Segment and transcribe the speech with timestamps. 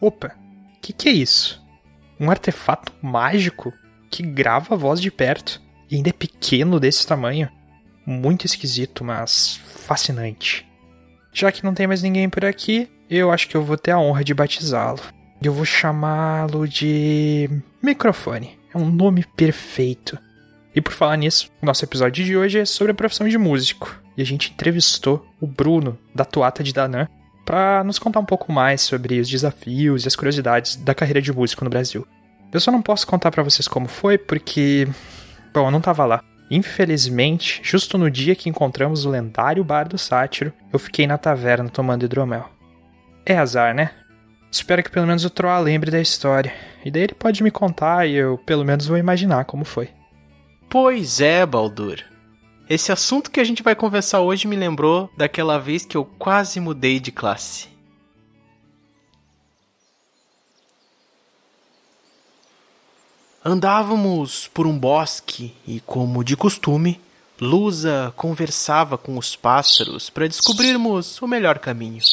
[0.00, 0.34] Opa,
[0.80, 1.62] que que é isso?
[2.18, 3.72] Um artefato mágico
[4.10, 5.60] que grava a voz de perto
[5.90, 7.48] e ainda é pequeno desse tamanho?
[8.06, 10.66] Muito esquisito, mas fascinante.
[11.32, 13.98] Já que não tem mais ninguém por aqui, eu acho que eu vou ter a
[13.98, 15.00] honra de batizá-lo.
[15.42, 17.48] Eu vou chamá-lo de.
[17.82, 18.58] Microfone.
[18.74, 20.18] É um nome perfeito.
[20.74, 24.00] E por falar nisso, o nosso episódio de hoje é sobre a profissão de músico.
[24.16, 27.08] E a gente entrevistou o Bruno, da Toata de Danã,
[27.50, 31.32] para nos contar um pouco mais sobre os desafios e as curiosidades da carreira de
[31.32, 32.06] músico no Brasil.
[32.52, 34.86] Eu só não posso contar para vocês como foi, porque.
[35.52, 36.22] Bom, eu não tava lá.
[36.48, 41.68] Infelizmente, justo no dia que encontramos o lendário bar do Sátiro, eu fiquei na taverna
[41.68, 42.48] tomando hidromel.
[43.26, 43.90] É azar, né?
[44.48, 46.52] Espero que pelo menos o Troá lembre da história.
[46.84, 49.88] E daí ele pode me contar e eu pelo menos vou imaginar como foi.
[50.68, 51.98] Pois é, Baldur.
[52.70, 56.60] Esse assunto que a gente vai conversar hoje me lembrou daquela vez que eu quase
[56.60, 57.68] mudei de classe.
[63.44, 67.00] Andávamos por um bosque e, como de costume,
[67.40, 72.04] Lusa conversava com os pássaros para descobrirmos o melhor caminho.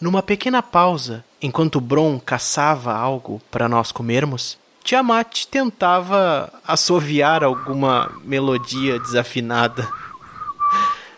[0.00, 8.98] Numa pequena pausa, enquanto Bron caçava algo para nós comermos, Tiamat tentava assoviar alguma melodia
[8.98, 9.88] desafinada.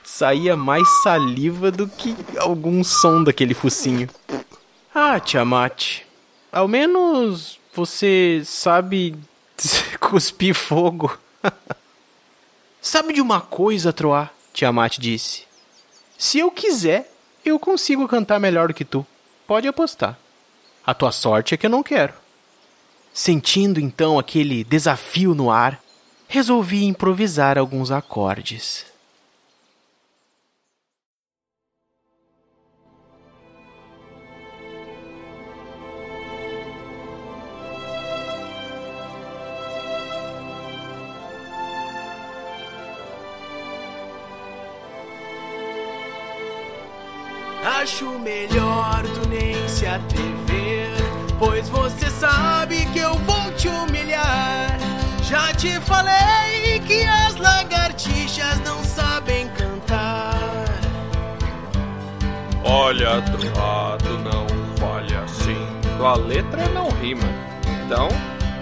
[0.02, 4.08] Saía mais saliva do que algum som daquele focinho.
[4.94, 6.02] Ah, Tiamat,
[6.50, 9.16] ao menos você sabe
[9.98, 11.16] cuspir fogo.
[12.80, 14.28] sabe de uma coisa, Troá?
[14.52, 15.44] Tiamat disse.
[16.18, 17.10] Se eu quiser,
[17.44, 19.06] eu consigo cantar melhor do que tu.
[19.46, 20.18] Pode apostar.
[20.84, 22.21] A tua sorte é que eu não quero.
[23.12, 25.78] Sentindo então aquele desafio no ar,
[26.26, 28.86] resolvi improvisar alguns acordes.
[47.62, 50.90] Acho melhor tu nem se atrever,
[51.38, 52.71] pois você sabe
[55.62, 60.34] te falei que as lagartixas não sabem cantar.
[62.64, 64.44] Olha, Troado, não
[64.76, 65.64] fale assim.
[65.96, 67.28] Tua letra não rima,
[67.64, 68.08] então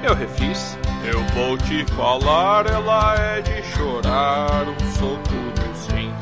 [0.03, 0.77] eu refiz.
[1.03, 6.12] Eu vou te falar, ela é de chorar um soco dos rins.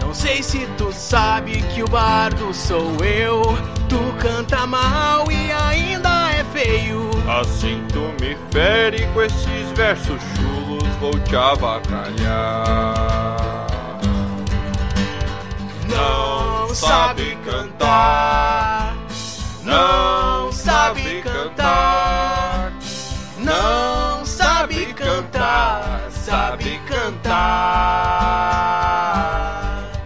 [0.00, 3.40] Não sei se tu sabe que o bardo sou eu.
[3.88, 6.17] Tu canta mal e ainda
[6.58, 7.08] feio.
[7.28, 12.96] Assim tu me fere com esses versos chulos, vou te avacalhar.
[15.88, 18.96] Não sabe cantar.
[19.62, 22.72] Não sabe cantar.
[23.38, 26.08] Não sabe cantar.
[26.10, 28.18] Sabe cantar.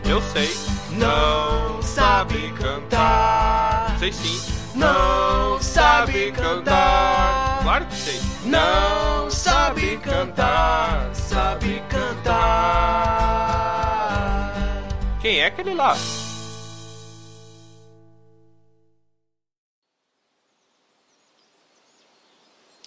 [0.04, 0.54] Eu sei,
[0.90, 3.96] Não sabe cantar.
[3.98, 4.40] sei sim,
[4.74, 7.58] Não sabe cantar.
[7.62, 8.20] claro que sei.
[8.44, 11.14] Não sabe cantar.
[11.14, 13.32] Sabe cantar.
[15.20, 15.96] Quem é aquele lá?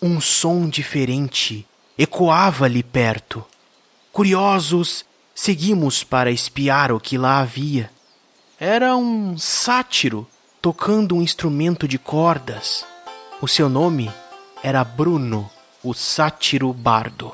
[0.02, 1.68] Um som diferente
[1.98, 3.46] ecoava ali perto.
[4.14, 7.92] Curiosos, seguimos para espiar o que lá havia.
[8.58, 10.26] Era um sátiro
[10.66, 12.84] tocando um instrumento de cordas.
[13.40, 14.12] O seu nome
[14.64, 15.48] era Bruno,
[15.84, 17.32] o sátiro bardo.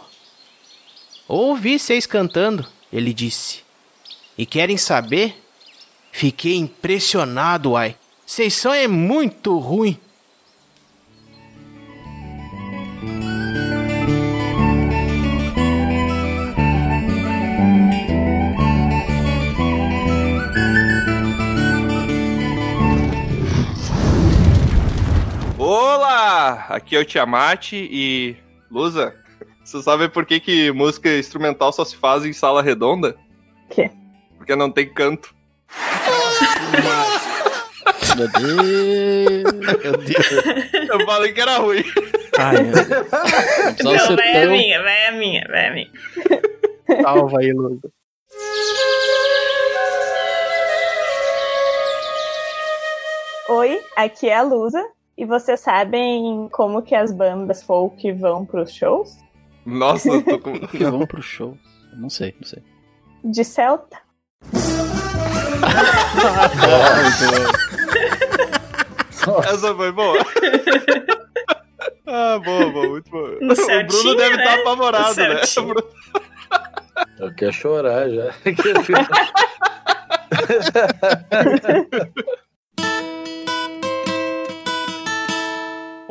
[1.30, 3.64] Ouvi vocês cantando, ele disse.
[4.38, 5.42] E querem saber?
[6.12, 7.96] Fiquei impressionado, ai.
[8.26, 9.98] Vocês são é muito ruim.
[26.02, 26.66] Olá!
[26.70, 28.36] Aqui é o Tiamat e.
[28.72, 29.14] Lusa,
[29.64, 33.16] você sabe por que, que música instrumental só se faz em sala redonda?
[33.70, 33.92] quê?
[34.36, 35.36] Porque não tem canto.
[38.18, 38.64] Meu Deus.
[39.54, 40.90] Meu Deus.
[40.90, 41.84] Eu falei que era ruim.
[42.40, 43.08] Ai, meu Deus.
[43.84, 45.92] Não Não, vai a tão minha, vai a minha, vai a minha.
[47.04, 47.92] salva aí, Lusa.
[53.50, 54.84] Oi, aqui é a Lusa.
[55.22, 59.20] E vocês sabem como que as bandas folk vão pros shows?
[59.64, 60.60] Nossa, eu tô com.
[60.68, 61.56] Que vamos pro show.
[61.96, 62.64] Não sei, não sei.
[63.24, 64.00] De Celta?
[69.28, 69.42] Ah.
[69.54, 70.18] Essa foi boa.
[72.08, 73.38] ah, boa, boa, muito boa.
[73.42, 74.44] No o céu Bruno deve né?
[74.44, 75.42] estar apavorado, No céu né?
[75.42, 75.66] tinha.
[75.66, 75.88] O Bruno-
[77.20, 78.34] Eu quero chorar já.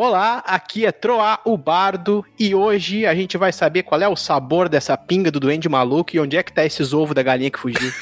[0.00, 4.16] Olá, aqui é Troá, o Bardo, e hoje a gente vai saber qual é o
[4.16, 7.50] sabor dessa pinga do duende maluco e onde é que tá esses ovos da galinha
[7.50, 7.92] que fugiu.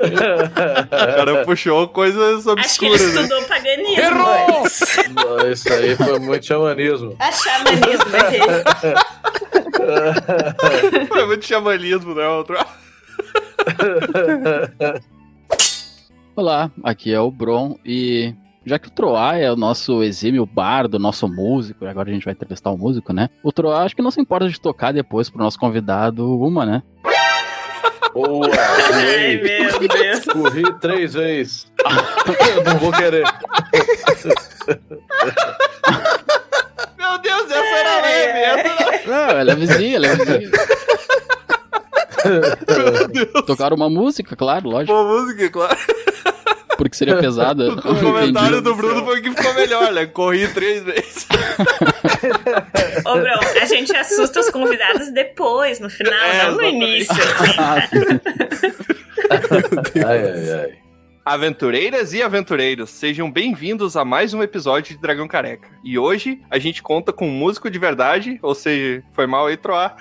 [0.00, 3.22] O cara puxou coisas Acho que ele obscuras, né?
[3.22, 3.98] estudou paganismo.
[4.00, 4.62] Errou!
[4.62, 4.80] mas-
[5.12, 7.16] Não, Isso aí foi muito xamanismo.
[7.18, 8.40] A xamanismo, errei.
[11.08, 12.28] Foi muito xamanismo, né?
[12.28, 12.56] Outro...
[16.36, 18.34] Olá, aqui é o Bron e
[18.64, 22.24] já que o Troá é o nosso exímio bardo, nosso músico, e agora a gente
[22.24, 23.28] vai entrevistar o músico, né?
[23.42, 26.82] O Troá acho que não se importa de tocar depois pro nosso convidado uma, né?
[28.12, 28.48] Boa!
[28.52, 29.42] Ai, corri.
[29.42, 30.24] meu Deus.
[30.24, 31.72] Corri três vezes.
[32.56, 33.24] Eu não vou querer.
[36.98, 39.08] Meu Deus, essa era leve, essa.
[39.08, 40.50] Não, ela é vizinha, ela é vizinha.
[43.46, 45.78] Tocaram uma música, claro, lógico, Boa música, claro.
[46.80, 47.70] Porque seria pesada.
[47.90, 50.06] O comentário do Bruno foi o que ficou melhor, né?
[50.06, 51.26] Corri três vezes.
[53.04, 56.86] Ô, Bron, a gente assusta os convidados depois, no final, É, não no exatamente.
[56.86, 57.14] início.
[57.14, 58.00] assim.
[60.06, 60.72] Ai, ai, ai.
[61.24, 65.68] Aventureiras e aventureiros, sejam bem-vindos a mais um episódio de Dragão Careca.
[65.84, 69.56] E hoje a gente conta com um músico de verdade, ou seja, foi mal aí
[69.56, 69.96] troar,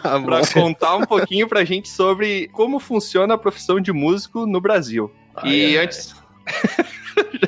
[0.00, 4.60] Tá pra contar um pouquinho pra gente sobre como funciona a profissão de músico no
[4.60, 5.10] Brasil.
[5.36, 6.14] Ai, e ai, antes.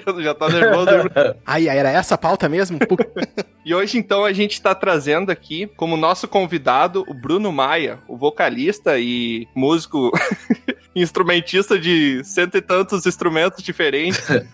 [0.06, 0.90] já, já tá nervoso.
[1.46, 2.78] Ai, ai, era essa a pauta mesmo?
[3.64, 8.16] E hoje, então, a gente tá trazendo aqui como nosso convidado o Bruno Maia, o
[8.16, 10.10] vocalista e músico,
[10.94, 14.30] instrumentista de cento e tantos instrumentos diferentes.
[14.30, 14.46] ai,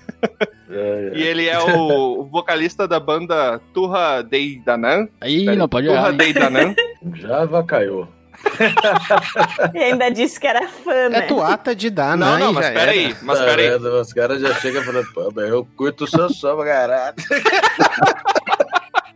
[0.71, 1.11] ai.
[1.15, 5.09] E ele é o, vocalista da banda Turra Dei Danan.
[5.21, 6.05] Aí não pode errar.
[6.05, 6.13] Turra?
[6.13, 6.75] Dei Danan.
[7.15, 8.09] Já avacaiou.
[9.75, 11.19] E ainda disse que era fã, né?
[11.19, 12.75] É tuata de dar, Não, não, já mas era.
[12.81, 13.71] peraí, mas Tá peraí.
[13.71, 14.01] vendo?
[14.01, 17.15] Os caras já chegam falando, pô, eu curto o seu som pra caralho.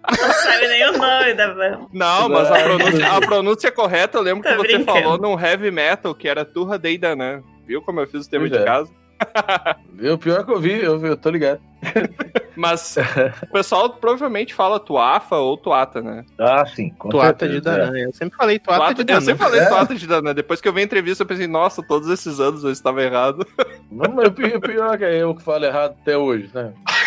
[0.09, 1.81] Não sabe nem o nome da banda.
[1.93, 5.03] Não, mas a pronúncia, a pronúncia correta, eu lembro Tá que você brincando.
[5.03, 7.43] falou num heavy metal, que era Turra Dei Danan.
[7.67, 8.63] Viu como eu fiz o tema de é.
[8.65, 8.89] casa?
[9.95, 10.17] Viu?
[10.17, 11.61] Pior que eu vi, eu, vi, eu tô ligado.
[12.57, 12.97] Mas
[13.43, 16.25] o pessoal provavelmente fala Tuafa ou Tuata, né?
[16.39, 16.89] Ah, sim.
[16.99, 17.99] Com Tuata de certeza, Danã.
[17.99, 19.21] Eu sempre falei tuata, Tuata- de eu Danã.
[19.21, 19.67] sempre falei É.
[19.67, 20.35] Tuata de Danan.
[20.35, 23.47] Depois que eu vi a entrevista, eu pensei, nossa, todos esses anos eu estava errado.
[23.93, 26.73] Não, mas o pior, pior que é eu que falo errado até hoje, né?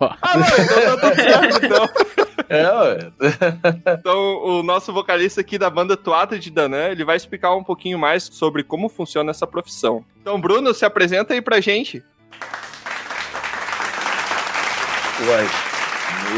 [0.00, 1.88] Ah, não, então tá tudo certo, então.
[2.48, 2.98] É, ué.
[3.98, 7.98] Então, o nosso vocalista aqui da banda Tuata de Danã, ele vai explicar um pouquinho
[7.98, 10.04] mais sobre como funciona essa profissão.
[10.20, 12.02] Então, Bruno, se apresenta aí pra gente.
[15.26, 15.46] Uai.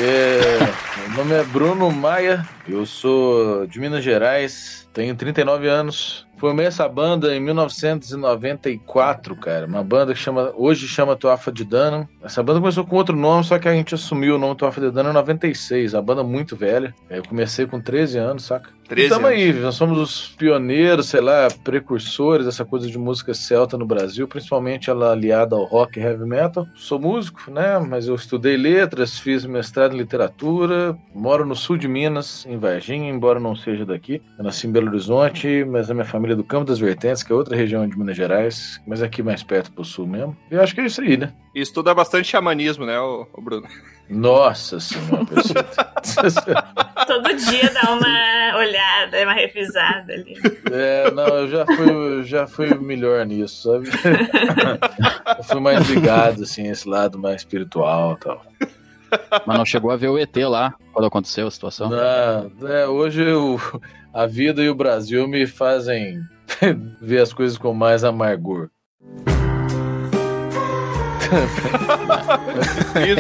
[0.03, 6.27] É, meu nome é Bruno Maia, eu sou de Minas Gerais, tenho 39 anos.
[6.41, 9.67] Formei essa banda em 1994, cara.
[9.67, 12.09] Uma banda que chama, hoje chama Tuafa de Dano.
[12.23, 14.91] Essa banda começou com outro nome, só que a gente assumiu o nome Tuafa de
[14.91, 15.95] Dano em 96.
[15.95, 16.95] A banda é muito velha.
[17.11, 18.71] Eu comecei com 13 anos, saca?
[18.89, 19.39] 13 e tamo anos.
[19.39, 24.27] aí, nós somos os pioneiros, sei lá, precursores dessa coisa de música celta no Brasil,
[24.27, 26.67] principalmente ela aliada ao rock e heavy metal.
[26.75, 27.79] Sou músico, né?
[27.79, 33.09] Mas eu estudei letras, fiz mestrado em literatura, moro no sul de Minas, em Varginha,
[33.09, 34.21] embora não seja daqui.
[34.37, 37.33] Eu nasci em Belo Horizonte, mas a minha família é do Campo das Vertentes, que
[37.33, 40.37] é outra região de Minas Gerais, mas aqui mais perto pro sul mesmo.
[40.51, 41.33] E eu acho que é isso aí, né?
[41.55, 43.67] E estuda bastante xamanismo, né, o, Bruno?
[44.09, 45.71] Nossa senhora, perfeito.
[47.07, 50.37] Todo dia dá uma olhada, uma revisada ali.
[50.71, 53.89] É, não, eu já fui, eu já fui melhor nisso, sabe?
[55.39, 58.47] eu fui mais ligado, assim, esse lado mais espiritual e tal.
[59.47, 61.89] Mas não chegou a ver o ET lá, quando aconteceu a situação.
[61.91, 63.61] Não, é, hoje eu-
[64.13, 66.21] a vida e o Brasil me fazem
[67.01, 68.69] ver as coisas com mais amargor.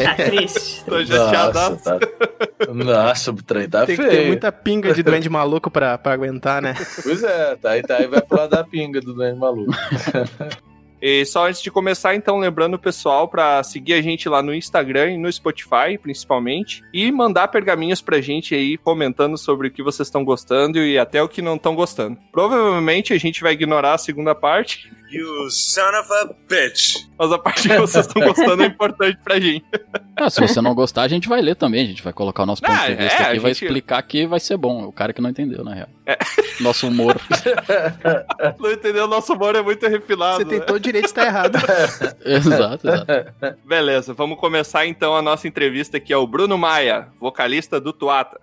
[0.02, 0.85] Tá triste.
[0.85, 1.59] Tô chateado.
[1.59, 4.26] Nossa, tá, nossa, o trem tá Tem que ter feio.
[4.28, 6.75] muita pinga de duende maluco pra, pra aguentar, né?
[7.02, 9.73] Pois é, tá aí, tá aí vai pro lado da pinga do Dani Maluco.
[11.02, 14.54] E só antes de começar, então, lembrando o pessoal pra seguir a gente lá no
[14.54, 19.83] Instagram e no Spotify, principalmente, e mandar pergaminhos pra gente aí comentando sobre o que
[19.83, 22.19] vocês estão gostando e até o que não estão gostando.
[22.33, 26.95] Provavelmente a gente vai ignorar a segunda parte You son of a bitch.
[27.19, 29.64] Mas a parte que vocês estão gostando é importante pra gente.
[30.16, 31.83] Ah, se você não gostar, a gente vai ler também.
[31.85, 33.64] A gente vai colocar o nosso ponto Ah, de vista é, aqui e vai gente-
[33.64, 34.85] explicar que vai ser bom.
[34.85, 35.88] O cara que não entendeu, na real.
[36.11, 36.19] É.
[36.61, 37.14] Nosso humor.
[38.59, 39.07] Não entendeu?
[39.07, 40.38] Nosso humor é muito refinado.
[40.38, 40.50] Você né?
[40.50, 41.57] tem todo o direito de estar errado.
[42.25, 43.59] exato, exato.
[43.64, 48.40] Beleza, vamos começar então a nossa entrevista aqui ao Bruno Maia, vocalista do Tuata.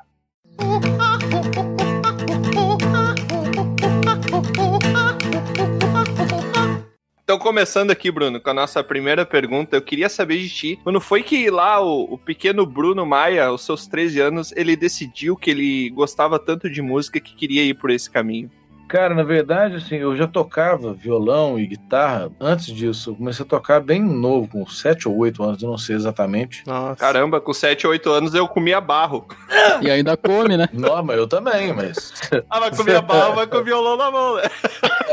[7.28, 11.02] Então, começando aqui, Bruno, com a nossa primeira pergunta, eu queria saber de ti, quando
[11.02, 15.52] foi que lá o, o pequeno Bruno Maia, aos seus 13 anos, ele decidiu que
[15.52, 18.50] ele gostava tanto de música que queria ir por esse caminho?
[18.88, 23.10] Cara, na verdade, assim, eu já tocava violão e guitarra antes disso.
[23.12, 26.64] Eu comecei a tocar bem novo, com 7 ou 8 anos, eu não sei exatamente.
[26.66, 26.96] Nossa.
[26.96, 29.28] Caramba, com 7, 8 anos eu comia barro.
[29.82, 30.68] E ainda come, né?
[30.74, 32.14] Não, mas eu também, mas.
[32.50, 34.44] Ah, mas comia barro, mas com o violão na mão, né?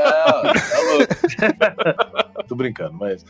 [0.07, 2.49] Ah, tá louco.
[2.49, 3.25] Tô brincando, mas.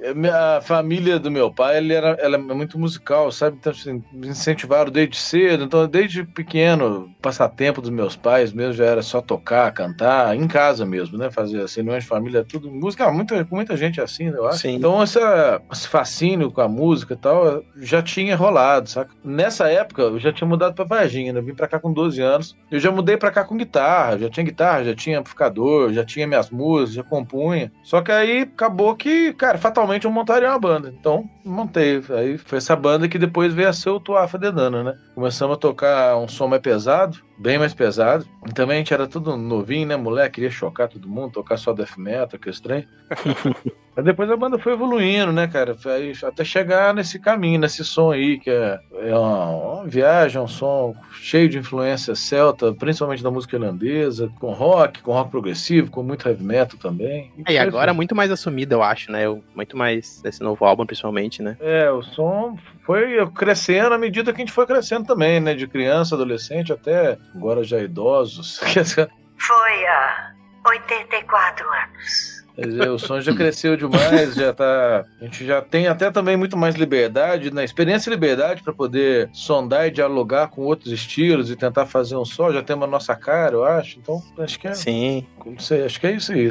[0.00, 3.56] é, minha- A família do meu pai, ele era, ela é muito musical, sabe?
[3.58, 5.64] Então, assim, me incentivaram desde cedo.
[5.64, 10.84] Então, desde pequeno, passatempo dos meus pais mesmo já era só tocar, cantar, em casa
[10.84, 11.30] mesmo, né?
[11.30, 12.70] Fazer assim, reuniões de família, tudo.
[12.70, 14.58] Música, muita, com muita gente assim, eu acho.
[14.58, 14.76] Sim.
[14.76, 19.10] Então, essa, esse fascínio com a música e tal já tinha rolado, saca?
[19.24, 21.40] Nessa época, eu já tinha mudado pra Varginha, né?
[21.40, 22.56] Eu vim pra cá com 12 anos.
[22.70, 26.26] Eu já mudei pra cá com guitarra, já tinha guitarra, já tinha amplificador, já tinha
[26.26, 27.72] minhas músicas, já compunha.
[27.82, 30.94] Só que aí acabou que, cara, fatalmente eu montaria uma banda.
[30.98, 32.02] Então, montei.
[32.10, 34.98] Aí foi essa banda que depois veio a ser o Tuafa de Dana, né?
[35.14, 38.26] Começamos a tocar um som mais pesado, bem mais pesado.
[38.48, 39.96] E também a gente era tudo novinho, né?
[39.96, 42.86] Moleque, queria chocar todo mundo, tocar só death metal, que estranho.
[43.94, 45.76] Aí depois a banda foi evoluindo, né, cara?
[46.22, 50.94] Até chegar nesse caminho, nesse som aí, que é, é uma, uma viagem, um som
[51.12, 56.26] cheio de influência celta, principalmente da música irlandesa, com rock, com rock progressivo, com muito
[56.26, 57.30] heavy metal também.
[57.46, 59.24] É, e agora muito mais assumida, eu acho, né?
[59.54, 61.58] Muito mais nesse novo álbum, principalmente, né?
[61.60, 65.52] É, o som foi crescendo à medida que a gente foi crescendo também, né?
[65.52, 68.58] De criança, adolescente, até agora já idosos.
[69.46, 70.32] Foi há
[70.66, 72.42] 84 anos.
[72.54, 75.06] Quer dizer, o som já cresceu demais, já tá.
[75.20, 79.30] A gente já tem até também muito mais liberdade, na experiência e liberdade para poder
[79.32, 82.52] sondar e dialogar com outros estilos e tentar fazer um só.
[82.52, 83.98] Já temos a nossa cara, eu acho.
[83.98, 84.74] Então, acho que é.
[84.74, 85.26] Sim.
[85.46, 86.50] Não sei, acho que é isso aí?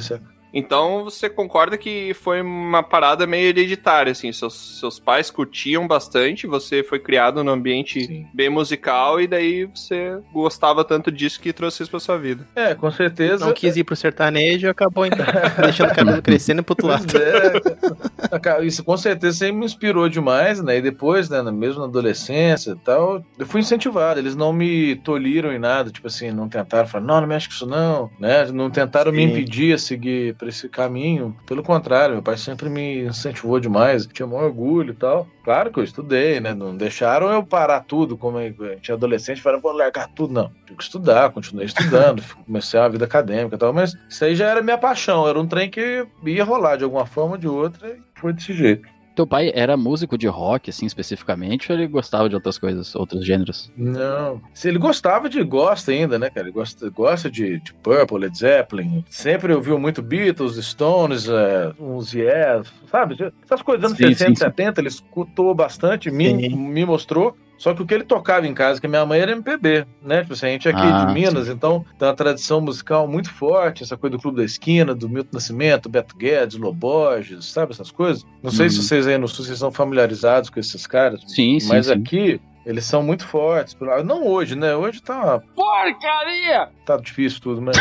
[0.53, 6.45] Então você concorda que foi uma parada meio hereditária, assim, seus, seus pais curtiam bastante,
[6.47, 8.27] você foi criado num ambiente Sim.
[8.33, 12.47] bem musical e daí você gostava tanto disso que trouxe isso pra sua vida.
[12.55, 13.45] É, com certeza.
[13.45, 15.25] Não quis ir pro sertanejo e acabou então,
[15.61, 17.05] deixando o cabelo crescendo pro outro lado.
[17.17, 18.65] É.
[18.65, 20.77] Isso com certeza sempre me inspirou demais, né?
[20.77, 24.19] E depois, né, mesmo na adolescência e tal, eu fui incentivado.
[24.19, 27.53] Eles não me tolhiram em nada, tipo assim, não tentaram falar, não, não mexe com
[27.53, 28.45] isso não, né?
[28.51, 29.31] Não tentaram me Sim.
[29.31, 31.37] impedir a seguir por esse caminho.
[31.45, 35.27] Pelo contrário, meu pai sempre me incentivou demais, tinha maior orgulho e tal.
[35.43, 36.51] Claro que eu estudei, né?
[36.51, 40.51] Não deixaram eu parar tudo, como a gente é adolescente, falaram, vou largar tudo, não.
[40.65, 44.49] Tive que estudar, continuei estudando, comecei a vida acadêmica e tal, mas isso aí já
[44.49, 47.89] era minha paixão, era um trem que ia rolar de alguma forma ou de outra
[47.89, 48.89] e foi desse jeito.
[49.15, 53.25] Teu pai era músico de rock, assim, especificamente, ou ele gostava de outras coisas, outros
[53.25, 53.71] gêneros?
[53.75, 54.41] Não.
[54.53, 55.41] Se ele gostava de.
[55.43, 56.47] Gosta ainda, né, cara?
[56.47, 59.03] Ele gosta, gosta de, de Purple, Led Zeppelin.
[59.09, 63.15] Sempre ouviu muito Beatles, Stones, é, uns Yes, sabe?
[63.43, 64.45] Essas coisas dos anos Sim, 60, sim, sim.
[64.45, 66.55] 70, ele escutou bastante, me, Sim.
[66.55, 67.35] me mostrou.
[67.61, 70.21] Só que o que ele tocava em casa, que minha mãe era MPB, né?
[70.21, 73.31] Tipo assim, a gente é aqui Ah, de Minas, então tem uma tradição musical muito
[73.31, 77.91] forte, essa coisa do Clube da Esquina, do Milton Nascimento, Beto Guedes, Loborges, sabe essas
[77.91, 78.25] coisas?
[78.41, 78.81] Não sei se Uhum.
[78.81, 81.93] vocês aí no Sul vocês são familiarizados com esses caras, Sim, sim, mas sim.
[81.93, 83.75] aqui eles são muito fortes.
[84.05, 84.75] Não hoje, né?
[84.75, 86.69] Hoje tá, Porcaria!
[86.85, 87.77] tá difícil tudo, mas.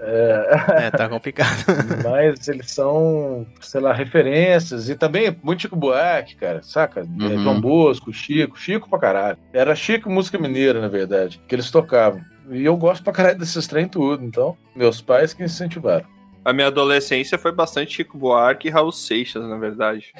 [0.00, 1.64] é, É, tá complicado.
[2.04, 4.88] mas eles são, sei lá, referências.
[4.88, 7.00] E também muito Chico Buarque, cara, saca?
[7.00, 7.42] É, Uhum.
[7.42, 9.38] João Bosco, Chico, Chico pra caralho.
[9.52, 12.20] Era Chico música mineira, na verdade, que eles tocavam.
[12.50, 16.06] E eu gosto pra caralho desses trem tudo, então, meus pais que incentivaram.
[16.44, 20.12] A minha adolescência foi bastante Chico Buarque e Raul Seixas, na verdade.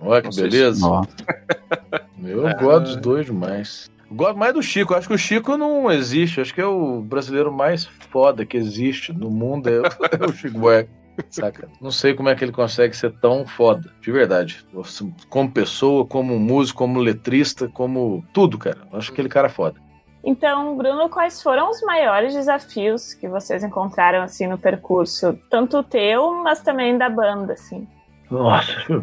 [0.00, 0.86] Olha que beleza.
[2.24, 3.90] Eu gosto dos dois demais.
[4.10, 4.94] Gosto mais do Chico.
[4.94, 6.40] Acho que o Chico não existe.
[6.40, 9.68] Acho que é o brasileiro mais foda que existe no mundo.
[9.68, 9.84] É o,
[10.24, 10.90] é o Chico Buarque.
[11.30, 11.68] Saca?
[11.80, 13.90] Não sei como é que ele consegue ser tão foda.
[14.00, 14.64] De verdade.
[15.28, 18.78] Como pessoa, como músico, como letrista, como tudo, cara.
[18.92, 19.80] Acho aquele cara foda.
[20.24, 25.38] Então, Bruno, quais foram os maiores desafios que vocês encontraram assim no percurso?
[25.50, 27.86] Tanto o teu, mas também da banda, assim.
[28.30, 29.02] Nossa, deixa eu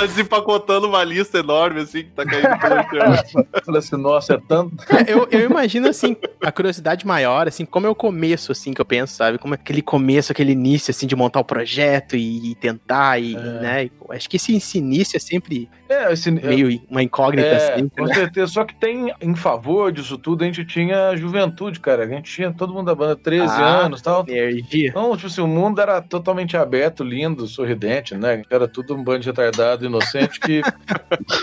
[0.00, 3.44] tá desempacotando uma lista enorme, assim, que tá caindo pelo chão.
[3.64, 4.76] Falei assim, nossa, é tanto.
[5.06, 8.84] eu, eu imagino, assim, a curiosidade maior, assim, como é o começo, assim, que eu
[8.84, 9.38] penso, sabe?
[9.38, 13.34] Como é aquele começo, aquele início, assim, de montar o projeto e, e tentar, e,
[13.34, 13.38] É.
[13.38, 13.90] né?
[14.10, 17.88] Acho que esse, esse início é sempre É, esse, meio uma incógnita, É, assim.
[17.90, 18.52] com certeza.
[18.52, 22.04] Só que tem em favor disso tudo, a gente tinha juventude, cara.
[22.04, 23.80] A gente tinha todo mundo da banda 13 Ah.
[23.84, 24.24] anos e tal.
[24.26, 24.88] Energia.
[24.88, 28.42] Então, tipo assim, o mundo era totalmente aberto, lindo, sorridente, né?
[28.50, 30.62] Era tudo um bando de retardado, inocente que.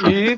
[0.09, 0.37] e.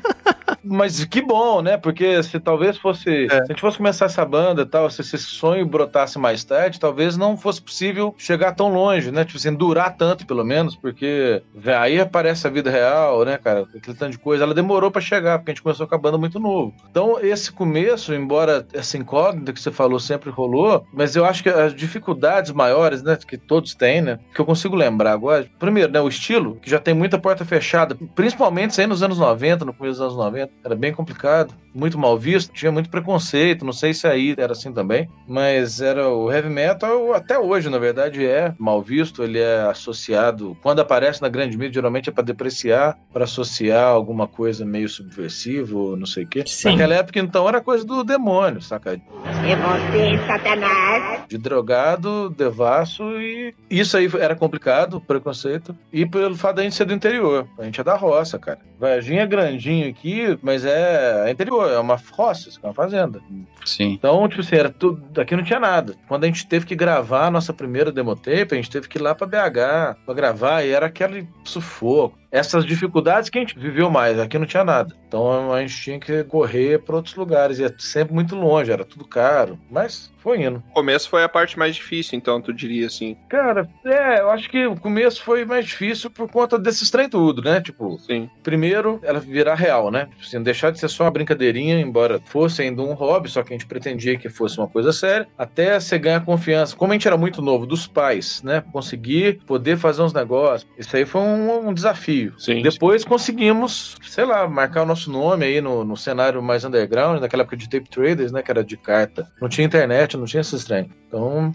[0.64, 1.76] Mas que bom, né?
[1.76, 3.26] Porque se talvez fosse.
[3.26, 3.28] É.
[3.28, 6.80] Se a gente fosse começar essa banda e tal, se esse sonho brotasse mais tarde,
[6.80, 9.24] talvez não fosse possível chegar tão longe, né?
[9.24, 13.66] Tipo assim, durar tanto, pelo menos, porque vé, aí aparece a vida real, né, cara?
[13.74, 14.44] Aquele tanto de coisa.
[14.44, 16.74] Ela demorou pra chegar, porque a gente começou com a banda muito novo.
[16.90, 21.48] Então, esse começo, embora essa incógnita que você falou sempre rolou, mas eu acho que
[21.48, 25.46] as dificuldades maiores, né, que todos têm, né, que eu consigo lembrar agora.
[25.58, 29.18] Primeiro, né, o estilo, que já tem muita porta fechada, principalmente isso aí nos anos
[29.18, 33.64] 90, no começo dos anos 90, era bem complicado, muito mal visto, tinha muito preconceito,
[33.64, 37.78] não sei se aí era assim também, mas era o heavy metal, até hoje, na
[37.78, 42.24] verdade, é mal visto, ele é associado, quando aparece na grande mídia, geralmente é para
[42.24, 46.44] depreciar, para associar alguma coisa meio subversivo, não sei o quê.
[46.46, 46.70] Sim.
[46.72, 48.92] Naquela época, então, era coisa do demônio, saca?
[48.92, 51.22] É você, Satanás.
[51.28, 55.76] de drogado, devasso e isso aí era complicado, preconceito.
[55.92, 57.46] E pelo fato da gente ser do interior.
[57.58, 58.58] A gente é da roça, cara.
[58.78, 63.20] Varginha é grandinho aqui, mas é, é interior, é uma roça, é uma fazenda.
[63.64, 63.92] Sim.
[63.92, 65.94] Então, tipo assim, era tudo, daqui não tinha nada.
[66.06, 69.02] Quando a gente teve que gravar a nossa primeira demotape, a gente teve que ir
[69.02, 72.18] lá pra BH pra gravar e era aquele sufoco.
[72.30, 74.94] Essas dificuldades que a gente viveu mais, aqui não tinha nada.
[75.06, 78.84] Então a gente tinha que correr pra outros lugares, e é sempre muito longe, era
[78.84, 80.62] tudo caro, mas foi indo.
[80.70, 83.16] O começo foi a parte mais difícil, então, tu diria assim.
[83.28, 87.40] Cara, é, eu acho que o começo foi mais difícil por conta desses trem tudo,
[87.40, 87.60] né?
[87.60, 88.28] Tipo, Sim.
[88.42, 90.06] primeiro ela virar real, né?
[90.06, 93.54] Tipo Assim, deixar de ser só uma brincadeirinha, embora fosse ainda um hobby, só que
[93.54, 96.76] a gente pretendia que fosse uma coisa séria, até você ganhar confiança.
[96.76, 98.62] Como a gente era muito novo, dos pais, né?
[98.72, 100.68] Conseguir poder fazer uns negócios.
[100.76, 102.17] Isso aí foi um, um desafio.
[102.38, 102.62] Sim.
[102.62, 107.42] Depois conseguimos, sei lá, marcar o nosso nome aí no, no cenário mais underground, naquela
[107.42, 108.42] época de tape traders, né?
[108.42, 109.30] Que era de carta.
[109.40, 110.90] Não tinha internet, não tinha esses trem.
[111.06, 111.54] Então,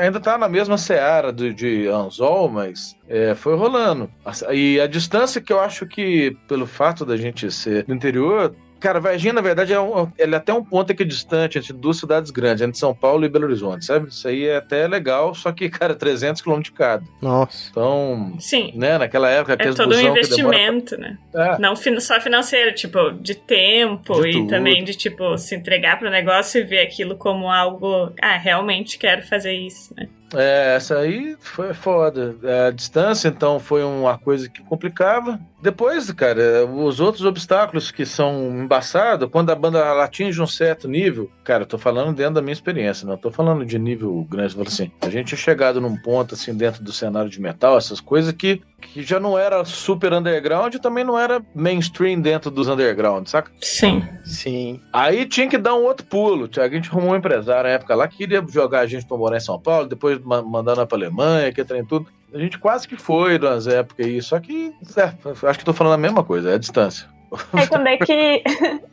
[0.00, 4.10] ainda tá na mesma seara de, de Anzol, mas é, foi rolando.
[4.52, 8.98] E a distância que eu acho que, pelo fato da gente ser do interior, Cara,
[8.98, 12.30] Varginha, na verdade, é, um, ele é até um ponto aqui distante entre duas cidades
[12.30, 14.08] grandes, entre São Paulo e Belo Horizonte, sabe?
[14.08, 17.04] Isso aí é até legal, só que, cara, 300 km de cada.
[17.20, 17.68] Nossa.
[17.70, 18.72] Então, Sim.
[18.74, 21.18] né, naquela época, É todo um investimento, né?
[21.30, 21.54] pra...
[21.54, 21.58] É.
[21.58, 24.48] Não só financeiro, tipo, de tempo De e tudo.
[24.48, 28.12] também de, tipo, se entregar pro negócio e ver aquilo como algo.
[28.20, 30.08] Ah, realmente quero fazer isso, né?
[30.34, 32.36] É, essa aí foi foda.
[32.66, 35.40] A distância, então, foi uma coisa que complicava.
[35.62, 41.30] Depois, cara, os outros obstáculos que são embaçados, quando a banda atinge um certo nível,
[41.44, 44.62] cara, eu tô falando dentro da minha experiência, não tô falando de nível grande, eu
[44.62, 48.32] assim, a gente é chegado num ponto, assim, dentro do cenário de metal, essas coisas
[48.32, 53.26] que, que já não era super underground e também não era mainstream dentro dos underground,
[53.26, 53.50] saca?
[53.60, 54.02] Sim.
[54.24, 54.80] Sim.
[54.92, 56.48] Aí tinha que dar um outro pulo.
[56.56, 59.36] A gente arrumou um empresário na época lá que queria jogar a gente pra morar
[59.36, 62.06] em São Paulo, depois ma- mandar pra Alemanha, que trem tudo.
[62.32, 65.94] A gente quase que foi nas épocas aí, só que é, acho que tô falando
[65.94, 67.08] a mesma coisa, é a distância.
[67.52, 68.42] É que.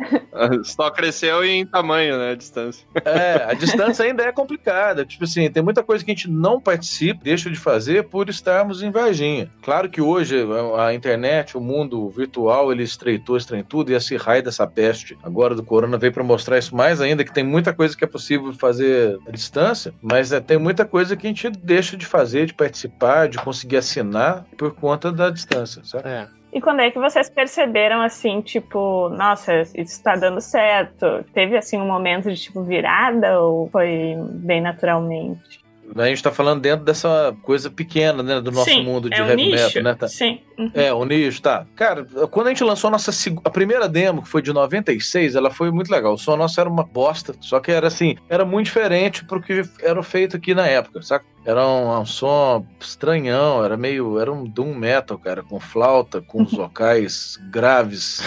[0.64, 2.32] Só cresceu em tamanho, né?
[2.32, 2.86] A distância.
[3.04, 5.06] É, a distância ainda é complicada.
[5.06, 8.84] Tipo assim, tem muita coisa que a gente não participa, deixa de fazer por estarmos
[8.84, 9.52] em Varginha.
[9.64, 10.46] Claro que hoje
[10.78, 15.18] a internet, o mundo virtual, ele estreitou, esse trem tudo, e esse raio dessa peste
[15.24, 18.08] agora do corona veio para mostrar isso mais ainda, que tem muita coisa que é
[18.08, 22.46] possível fazer à distância, mas é, tem muita coisa que a gente deixa de fazer,
[22.46, 26.08] de participar, de conseguir assinar por conta da distância, sabe?
[26.08, 26.37] É.
[26.52, 31.24] E quando é que vocês perceberam assim, tipo, nossa, isso tá dando certo?
[31.34, 35.68] Teve assim um momento de tipo virada ou foi bem naturalmente?
[35.96, 39.24] A gente tá falando dentro dessa coisa pequena, né, do nosso Sim, mundo de é
[39.24, 39.68] um heavy nicho.
[39.68, 39.96] metal, né?
[39.96, 40.08] Tá?
[40.08, 40.42] Sim.
[40.58, 40.72] Uhum.
[40.74, 41.66] É, o nicho, tá.
[41.76, 43.12] Cara, quando a gente lançou a nossa
[43.44, 46.14] a primeira demo, que foi de 96, ela foi muito legal.
[46.14, 49.62] O som nosso era uma bosta, só que era assim, era muito diferente pro que
[49.82, 51.26] era feito aqui na época, saca?
[51.48, 54.20] Era um, um som estranhão, era meio.
[54.20, 58.20] Era um doom metal, cara, com flauta, com os vocais graves.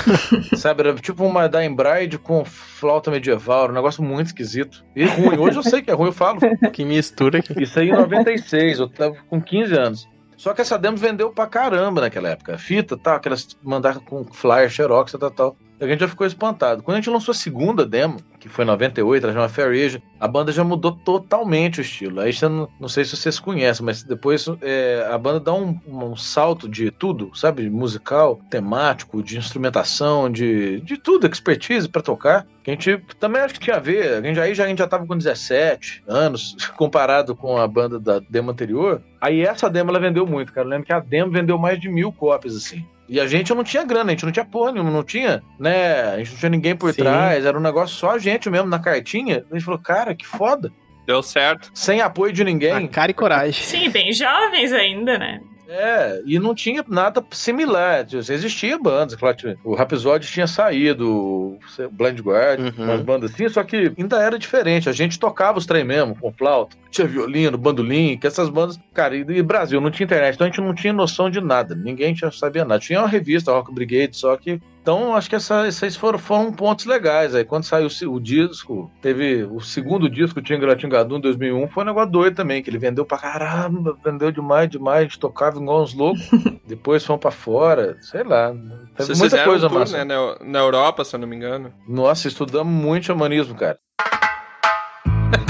[0.57, 0.81] sabe?
[0.81, 4.83] Era tipo uma Dying Bride com flauta medieval, era um negócio muito esquisito.
[4.97, 5.37] E ruim.
[5.37, 6.41] Hoje eu sei que é ruim, eu falo.
[6.73, 7.63] Que mistura aqui.
[7.63, 10.09] Isso aí em 96, eu tava com 15 anos.
[10.39, 12.57] Só que essa demo vendeu pra caramba naquela época.
[12.57, 15.57] Fita, tal, aquelas mandar com flyer, xerox, tal, tal.
[15.81, 16.83] A gente já ficou espantado.
[16.83, 20.03] Quando a gente lançou a segunda demo, que foi em 98, ela chama Fair Age,
[20.19, 22.21] a banda já mudou totalmente o estilo.
[22.21, 26.17] Aí não, não sei se vocês conhecem, mas depois é, a banda dá um, um,
[26.17, 27.69] salto de tudo, sabe?
[27.71, 32.47] Musical, temático, de instrumentação, de, de tudo, expertise para tocar.
[32.63, 34.15] Que a gente também acho que tinha a ver.
[34.15, 37.99] A gente, aí já, a gente já tava com 17 anos, comparado com a banda
[37.99, 39.03] da demo anterior.
[39.21, 40.67] Aí essa demo ela vendeu muito, cara.
[40.67, 42.85] Eu lembro que a demo vendeu mais de mil cópias, assim.
[43.11, 46.13] E a gente não tinha grana, a gente não tinha porra nenhuma, não tinha, né?
[46.13, 47.03] A gente não tinha ninguém por Sim.
[47.03, 49.45] trás, era um negócio só a gente mesmo na cartinha.
[49.51, 50.73] A gente falou, cara, que foda.
[51.09, 51.73] Deu certo.
[51.75, 52.73] Sem apoio de ninguém.
[52.73, 53.65] A cara e coragem.
[53.65, 55.41] Sim, bem jovens ainda, né?
[55.73, 58.05] É, e não tinha nada similar.
[58.13, 61.59] Existia bandas, claro, o Rhapsody tinha saído, o
[61.93, 62.85] Blind Guard, uhum.
[62.85, 64.89] umas bandas assim, só que ainda era diferente.
[64.89, 68.81] A gente tocava os trem mesmo, com flauta, tinha violino, bandolim, que essas bandas.
[68.93, 71.77] Cara, e, e Brasil não tinha internet, então a gente não tinha noção de nada.
[71.77, 72.81] Ninguém tinha, sabia nada.
[72.81, 76.87] Tinha uma revista, Rock Brigade, só que então, acho que essa, esses foram, foram pontos
[76.87, 77.35] legais.
[77.35, 81.83] Aí, quando saiu o, o disco, teve o segundo disco, Tinga Latingadu, em 2001, foi
[81.83, 85.59] um negócio doido também, que ele vendeu pra caramba, vendeu demais, demais, a gente tocava
[85.61, 86.23] igual uns loucos.
[86.67, 88.53] Depois fomos pra fora, sei lá.
[88.53, 89.91] Teve Vocês muita coisa um tour.
[89.91, 91.73] Né, na, na Europa, se eu não me engano.
[91.87, 93.79] Nossa, estudamos muito xamanismo, cara.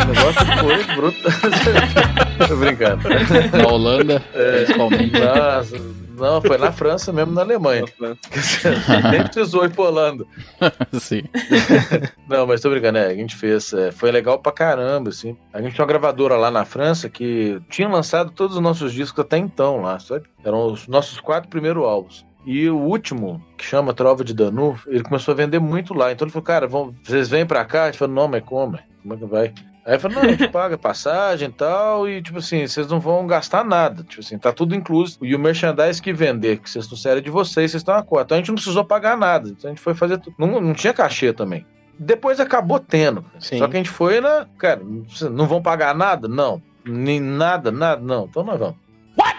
[0.00, 1.18] O negócio foi bruto.
[2.48, 3.02] Tô brincando.
[3.56, 5.20] Na Holanda, é, principalmente.
[5.20, 5.76] Nossa,
[6.20, 7.85] não, foi na França mesmo, na Alemanha.
[9.11, 10.24] Nem precisou ir pro Holanda.
[10.92, 11.22] Sim.
[12.28, 13.06] Não, mas tô brincando, né?
[13.06, 13.72] A gente fez.
[13.72, 15.37] É, foi legal pra caramba, assim.
[15.52, 19.24] A gente tinha uma gravadora lá na França que tinha lançado todos os nossos discos
[19.24, 20.26] até então lá, sabe?
[20.44, 22.24] Eram os nossos quatro primeiros álbuns.
[22.46, 26.11] E o último, que chama Trova de Danu, ele começou a vender muito lá.
[26.12, 27.85] Então ele falou, cara, vão, vocês vêm pra cá?
[27.85, 28.78] A gente falou, não, mas como?
[29.02, 29.54] Como é que vai?
[29.84, 33.26] Aí falou, não, a gente paga passagem e tal, e tipo assim, vocês não vão
[33.26, 34.04] gastar nada.
[34.04, 35.18] Tipo assim, tá tudo incluso.
[35.22, 38.24] E o merchandise que vender, que vocês trouxeram é de vocês, vocês estão a cota.
[38.24, 39.48] Então a gente não precisou pagar nada.
[39.48, 40.34] Então a gente foi fazer tudo.
[40.38, 41.66] Não, não tinha cachê também.
[41.98, 43.24] Depois acabou tendo.
[43.38, 43.58] Sim.
[43.58, 44.46] Só que a gente foi na.
[44.58, 44.80] Cara,
[45.30, 46.28] não vão pagar nada?
[46.28, 46.62] Não.
[46.84, 48.24] Nem nada, nada, não.
[48.24, 48.76] Então nós vamos.
[49.18, 49.36] What?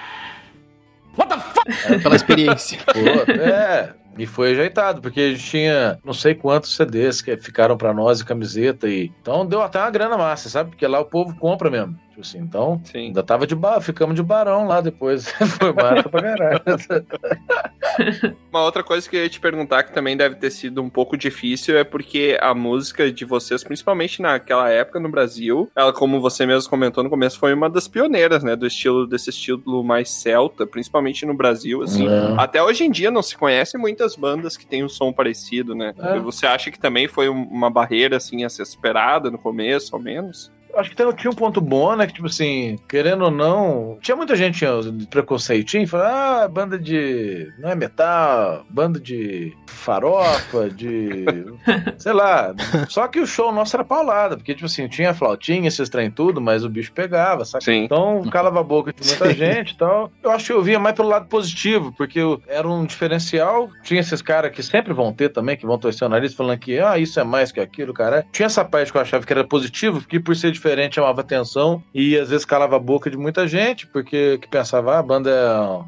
[1.17, 1.93] What the fuck?
[1.93, 2.79] É, pela experiência.
[2.85, 3.93] Pô, é.
[4.17, 8.19] E foi ajeitado, porque a gente tinha não sei quantos CDs que ficaram para nós
[8.19, 8.87] e camiseta.
[8.87, 10.71] e Então deu até uma grana massa, sabe?
[10.71, 11.97] Porque lá o povo compra mesmo.
[12.11, 13.07] Tipo assim, então, Sim.
[13.07, 15.31] ainda tava de bar, ficamos de barão lá depois.
[15.57, 16.59] Foi massa pra caralho.
[18.51, 21.15] Uma outra coisa que eu ia te perguntar, que também deve ter sido um pouco
[21.15, 26.45] difícil, é porque a música de vocês, principalmente naquela época no Brasil, ela, como você
[26.45, 28.57] mesmo comentou no começo, foi uma das pioneiras, né?
[28.57, 32.09] Do estilo, desse estilo mais celta, principalmente no Brasil, assim.
[32.09, 32.35] É.
[32.37, 35.93] Até hoje em dia não se conhece muitas bandas que têm um som parecido, né?
[35.97, 36.19] É.
[36.19, 40.51] Você acha que também foi uma barreira, assim, a ser superada no começo, ao menos?
[40.75, 42.07] Acho que tinha um ponto bom, né?
[42.07, 47.51] Que, tipo assim, querendo ou não, tinha muita gente de preconceitinho, falando, ah, banda de.
[47.59, 51.25] não é metal, banda de farofa, de.
[51.97, 52.53] sei lá.
[52.89, 56.39] Só que o show nosso era paulada, porque, tipo assim, tinha flautinha, esses trem tudo,
[56.39, 57.63] mas o bicho pegava, sabe?
[57.63, 57.83] Sim.
[57.83, 59.35] Então, calava a boca de muita Sim.
[59.35, 60.11] gente e tal.
[60.23, 63.69] Eu acho que eu via mais pelo lado positivo, porque era um diferencial.
[63.83, 66.79] Tinha esses caras que sempre vão ter também, que vão torcer o nariz, falando que,
[66.79, 68.25] ah, isso é mais que aquilo, cara.
[68.31, 71.83] Tinha essa parte que eu achava que era positivo, porque por ser diferente chamava atenção
[71.93, 75.29] e às vezes calava a boca de muita gente, porque que pensava, ah, a banda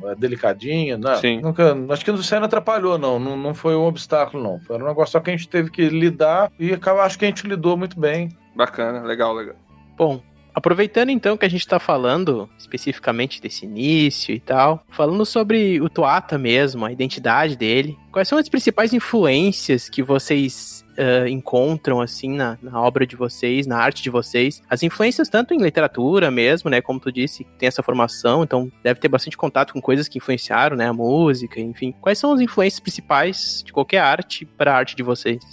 [0.04, 1.16] é, é delicadinha, não.
[1.18, 1.40] Sim.
[1.42, 3.20] Nunca, acho que aí não atrapalhou, não.
[3.20, 3.38] não.
[3.38, 4.60] Não foi um obstáculo, não.
[4.62, 7.46] Foi um negócio só que a gente teve que lidar e acho que a gente
[7.48, 8.30] lidou muito bem.
[8.56, 9.56] Bacana, legal, legal.
[9.96, 10.22] Bom,
[10.54, 15.90] Aproveitando então que a gente está falando especificamente desse início e tal, falando sobre o
[15.90, 22.36] Tuata mesmo, a identidade dele, quais são as principais influências que vocês uh, encontram assim
[22.36, 24.62] na, na, obra de vocês, na arte de vocês?
[24.70, 29.00] As influências tanto em literatura mesmo, né, como tu disse, tem essa formação, então deve
[29.00, 31.94] ter bastante contato com coisas que influenciaram, né, a música, enfim.
[32.00, 35.44] Quais são as influências principais de qualquer arte para a arte de vocês?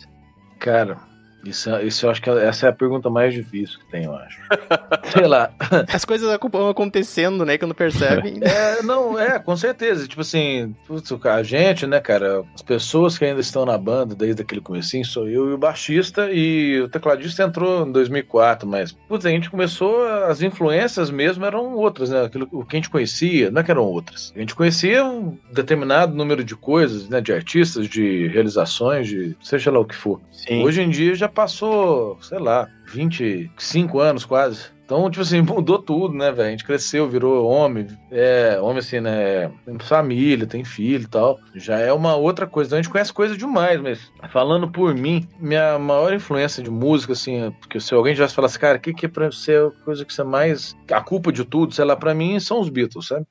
[0.58, 1.10] Cara,
[1.44, 4.40] isso, isso eu acho que essa é a pergunta mais difícil que tem, eu acho.
[5.12, 5.50] Sei lá.
[5.92, 7.57] As coisas vão acontecendo, né?
[7.59, 8.40] Quando percebem.
[8.50, 10.09] É, não, é, com certeza.
[10.09, 14.42] Tipo assim, putz, a gente, né, cara, as pessoas que ainda estão na banda desde
[14.42, 19.24] aquele comecinho sou eu e o baixista, e o tecladista entrou em 2004, mas, putz,
[19.24, 22.24] a gente começou, as influências mesmo eram outras, né?
[22.24, 24.33] Aquilo, o que a gente conhecia, não é que eram outras.
[24.35, 27.20] A gente conhecia um determinado número de coisas, né?
[27.20, 30.20] De artistas, de realizações, de seja lá o que for.
[30.33, 30.64] Sim.
[30.64, 34.66] Hoje em dia já passou, sei lá, 25 anos quase.
[34.84, 36.48] Então, tipo assim, mudou tudo, né, velho?
[36.48, 39.48] A gente cresceu, virou homem, é, homem assim, né?
[39.64, 41.38] Tem família, tem filho e tal.
[41.54, 42.68] Já é uma outra coisa.
[42.68, 47.12] Então a gente conhece coisa demais, mas falando por mim, minha maior influência de música,
[47.12, 50.04] assim, porque se alguém já falasse, cara, o que, que é pra você a coisa
[50.04, 50.76] que você mais.
[50.90, 53.24] A culpa de tudo, sei lá, pra mim são os Beatles, sabe?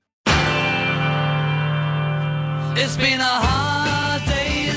[2.77, 3.79] It's been a hard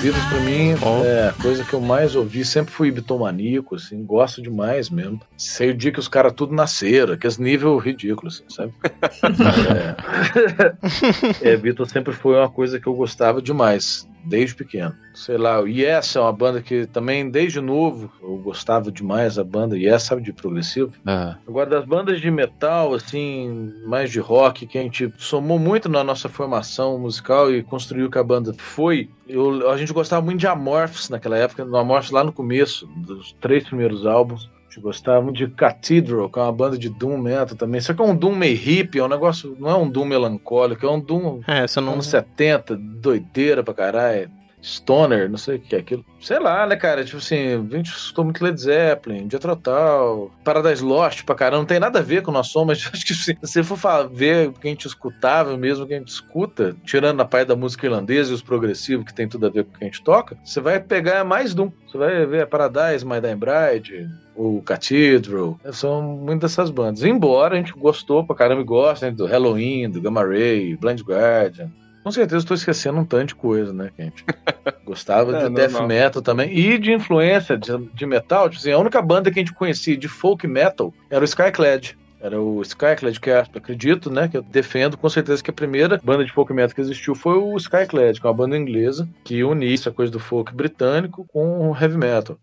[0.03, 0.75] Beatles pra mim
[1.07, 5.21] é a coisa que eu mais ouvi, sempre fui bitomaníaco, assim, gosto demais mesmo.
[5.37, 8.73] Sei o dia que os caras tudo nasceram, que é nível ridículo, assim, sabe?
[11.41, 14.95] é, é, Beatles sempre foi uma coisa que eu gostava demais desde pequeno.
[15.15, 19.45] Sei lá, o Yes é uma banda que também, desde novo, eu gostava demais da
[19.45, 19.77] banda.
[19.77, 20.93] Yes, sabe, de progressivo.
[21.05, 25.89] Ah, Agora, das bandas de metal, assim, mais de rock, que a gente somou muito
[25.89, 29.11] na nossa formação musical e construiu que a banda foi.
[29.29, 33.33] Eu, a gente gostava muito de Amorphs naquela época, no Amorphs lá no começo, dos
[33.41, 34.51] três primeiros álbuns.
[34.73, 37.79] A gente gostava muito de Cathedral, que é uma banda de Doom Metal também.
[37.79, 40.87] Só que é um Doom meio hippie, é um negócio, não é um Doom melancólico,
[40.87, 41.93] é um Doom É, não.
[41.93, 44.31] anos 70, doideira pra caralho.
[44.63, 46.05] Stoner, não sei o que é aquilo.
[46.21, 47.05] Sei lá, né, cara?
[47.05, 51.59] Tipo assim, a gente escutou muito Led Zeppelin, Dia Total, Paradise Lost pra caramba.
[51.59, 53.77] Não tem nada a ver com o nosso som, mas acho que se você for
[53.77, 57.25] fa- ver o que a gente escutava, mesmo o que a gente escuta, tirando a
[57.25, 59.85] parte da música irlandesa e os progressivos, que tem tudo a ver com o que
[59.85, 61.71] a gente toca, você vai pegar mais Doom.
[61.91, 65.59] Você vai ver Paradise, My Dying Bride, o Cathedral.
[65.73, 67.03] São muitas dessas bandas.
[67.03, 71.01] Embora a gente gostou pra caramba e gosta né, do Halloween, do Gamma Ray, Blind
[71.03, 71.71] Guardian.
[72.03, 74.25] Com certeza estou esquecendo um tanto de coisa, né, que a gente
[74.85, 75.89] gostava É, de death normal.
[75.89, 76.53] metal também.
[76.57, 78.49] E de influência de, de metal.
[78.51, 81.95] Tipo assim, a única banda que a gente conhecia de folk metal era o Skyclad.
[82.21, 84.29] Era o Skyclad, que é, acredito, né?
[84.29, 87.37] Que eu defendo com certeza que a primeira banda de folk metal que existiu foi
[87.37, 91.69] o Skyclad, que é uma banda inglesa que unia essa coisa do folk britânico com
[91.71, 92.39] o heavy metal.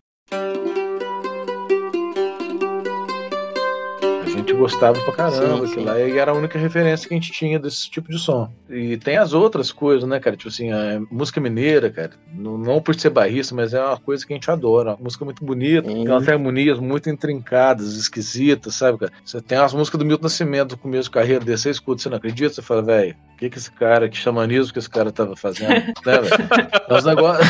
[4.40, 5.84] Gente gostava pra caramba, Sim, aquilo sim.
[5.84, 8.50] lá e era a única referência que a gente tinha desse tipo de som.
[8.68, 10.36] E tem as outras coisas, né, cara?
[10.36, 12.10] Tipo assim, a música mineira, cara.
[12.34, 14.90] Não, não por ser barrista, mas é uma coisa que a gente adora.
[14.94, 16.04] Uma música muito bonita, Hum.
[16.04, 19.12] tem umas harmonias muito intrincadas, esquisitas, sabe, cara?
[19.24, 22.08] Você tem umas músicas do Milton Nascimento do começo de carreira desse, você escuta, você
[22.08, 25.34] não acredita, você fala, velho, que que esse cara, que xamanismo que esse cara tava
[25.34, 25.92] fazendo, né,
[27.04, 27.46] negócios-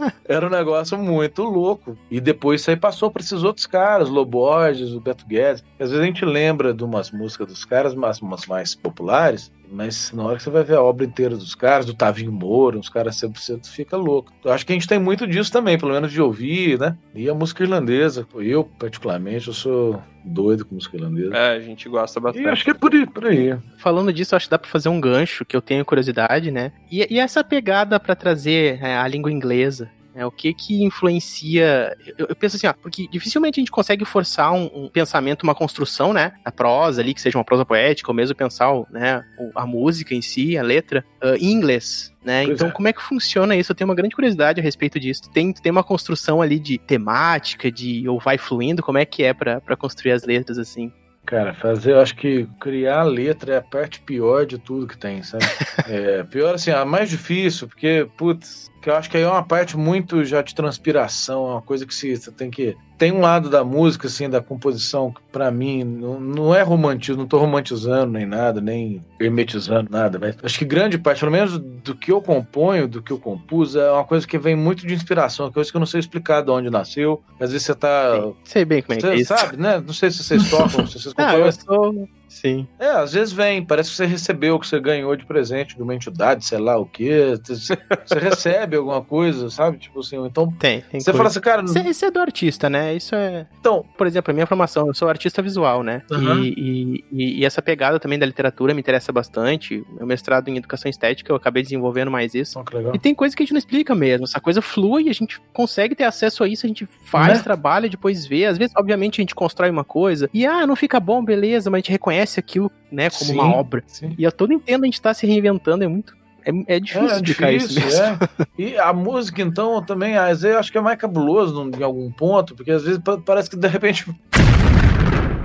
[0.26, 1.96] Era um negócio muito louco.
[2.10, 5.62] E depois isso aí passou para esses outros caras, o Lobo Borges, o Beto Guedes.
[5.78, 10.12] Às vezes a gente lembra de umas músicas dos caras, mas umas mais populares, mas
[10.12, 12.88] na hora que você vai ver a obra inteira dos caras, do Tavinho Moura, uns
[12.88, 14.32] caras sempre você fica louco.
[14.44, 16.96] Eu acho que a gente tem muito disso também, pelo menos de ouvir, né?
[17.14, 21.34] E a música irlandesa, eu particularmente, eu sou doido com música irlandesa.
[21.36, 22.48] É, a gente gosta E bastante.
[22.48, 23.06] acho que é por aí.
[23.06, 23.56] Por aí.
[23.78, 26.72] Falando disso, acho que dá pra fazer um gancho que eu tenho curiosidade, né?
[26.90, 29.88] E, e essa pegada pra trazer é, a língua inglesa.
[30.14, 31.96] É, o que que influencia.
[32.18, 35.54] Eu, eu penso assim, ó, porque dificilmente a gente consegue forçar um, um pensamento, uma
[35.54, 36.32] construção, né?
[36.44, 40.22] A prosa ali, que seja uma prosa poética, ou mesmo pensar né, a música em
[40.22, 42.12] si, a letra, ah, em inglês.
[42.24, 42.44] Né?
[42.44, 42.70] Então, é.
[42.70, 43.72] como é que funciona isso?
[43.72, 45.22] Eu tenho uma grande curiosidade a respeito disso.
[45.32, 49.32] Tem, tem uma construção ali de temática, de ou vai fluindo, como é que é
[49.32, 50.92] pra construir as letras assim?
[51.26, 54.98] Cara, fazer, eu acho que criar a letra é a parte pior de tudo que
[54.98, 55.44] tem, sabe?
[55.88, 59.42] É, pior assim, a mais difícil, porque, putz, que eu acho que aí é uma
[59.42, 62.76] parte muito já de transpiração, é uma coisa que se, você tem que.
[62.96, 67.22] Tem um lado da música, assim, da composição, que pra mim, não, não é romantismo,
[67.22, 71.58] não tô romantizando nem nada, nem hermetizando nada, mas acho que grande parte, pelo menos
[71.58, 74.92] do que eu componho, do que eu compus, é uma coisa que vem muito de
[74.92, 77.22] inspiração, coisa que eu não sei explicar de onde nasceu.
[77.40, 78.22] Às vezes você tá.
[78.44, 79.34] Sei bem como é que é Você isso.
[79.34, 79.82] sabe, né?
[79.84, 81.40] Não sei se vocês tocam, se vocês Ah, compõem.
[81.46, 82.08] eu sou.
[82.30, 82.66] Sim.
[82.78, 85.82] É, às vezes vem, parece que você recebeu o que você ganhou de presente de
[85.82, 87.34] uma entidade, sei lá o quê.
[87.44, 89.78] Você você recebe alguma coisa, sabe?
[89.78, 90.50] Tipo assim, então.
[90.52, 90.80] Tem.
[90.82, 91.16] tem Você coisa.
[91.16, 92.94] fala assim, cara, é, isso é do artista, né?
[92.94, 93.46] Isso é.
[93.58, 93.84] então.
[93.98, 96.02] Por exemplo, a minha formação, eu sou artista visual, né?
[96.10, 96.40] Aham.
[96.44, 99.84] E, e- e- essa pegada também da literatura me interessa bastante.
[99.96, 102.60] Meu mestrado em educação estética, eu acabei desenvolvendo mais isso.
[102.60, 102.94] Ó, que legal.
[102.94, 104.24] E tem coisa que a gente não explica mesmo.
[104.24, 107.42] Essa coisa flui, a gente consegue ter acesso a isso, a gente faz, Né?
[107.44, 108.46] trabalha, depois vê.
[108.46, 111.78] Às vezes, obviamente, a gente constrói uma coisa e, ah, não fica bom, beleza, mas
[111.78, 113.82] a gente reconhece aquilo, né, como Sim, uma obra.
[113.86, 114.14] Sim.
[114.18, 116.18] E eu todo entendo a gente tá se reinventando, é muito.
[116.44, 118.00] É, é difícil É, explicar isso mesmo.
[118.02, 118.18] é.
[118.58, 122.10] E a música, então, também, às vezes, eu acho que é mais cabuloso em algum
[122.10, 124.06] ponto, porque às vezes pa- parece que de repente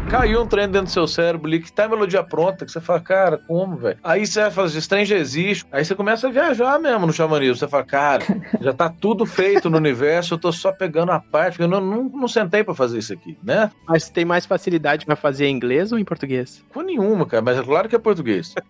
[0.06, 2.80] caiu um trem dentro do seu cérebro ali, que tá a melodia pronta, que você
[2.80, 3.98] fala, cara, como, velho?
[4.04, 5.66] Aí você fala, esse trem já existe.
[5.72, 7.56] Aí você começa a viajar mesmo no xamanismo.
[7.56, 8.24] Você fala, cara,
[8.62, 12.04] já tá tudo feito no universo, eu tô só pegando a parte, eu não, não,
[12.04, 13.72] não sentei pra fazer isso aqui, né?
[13.88, 16.64] Mas tem mais facilidade pra fazer em inglês ou em português?
[16.74, 18.54] Com nenhuma, cara, mas é claro que é português.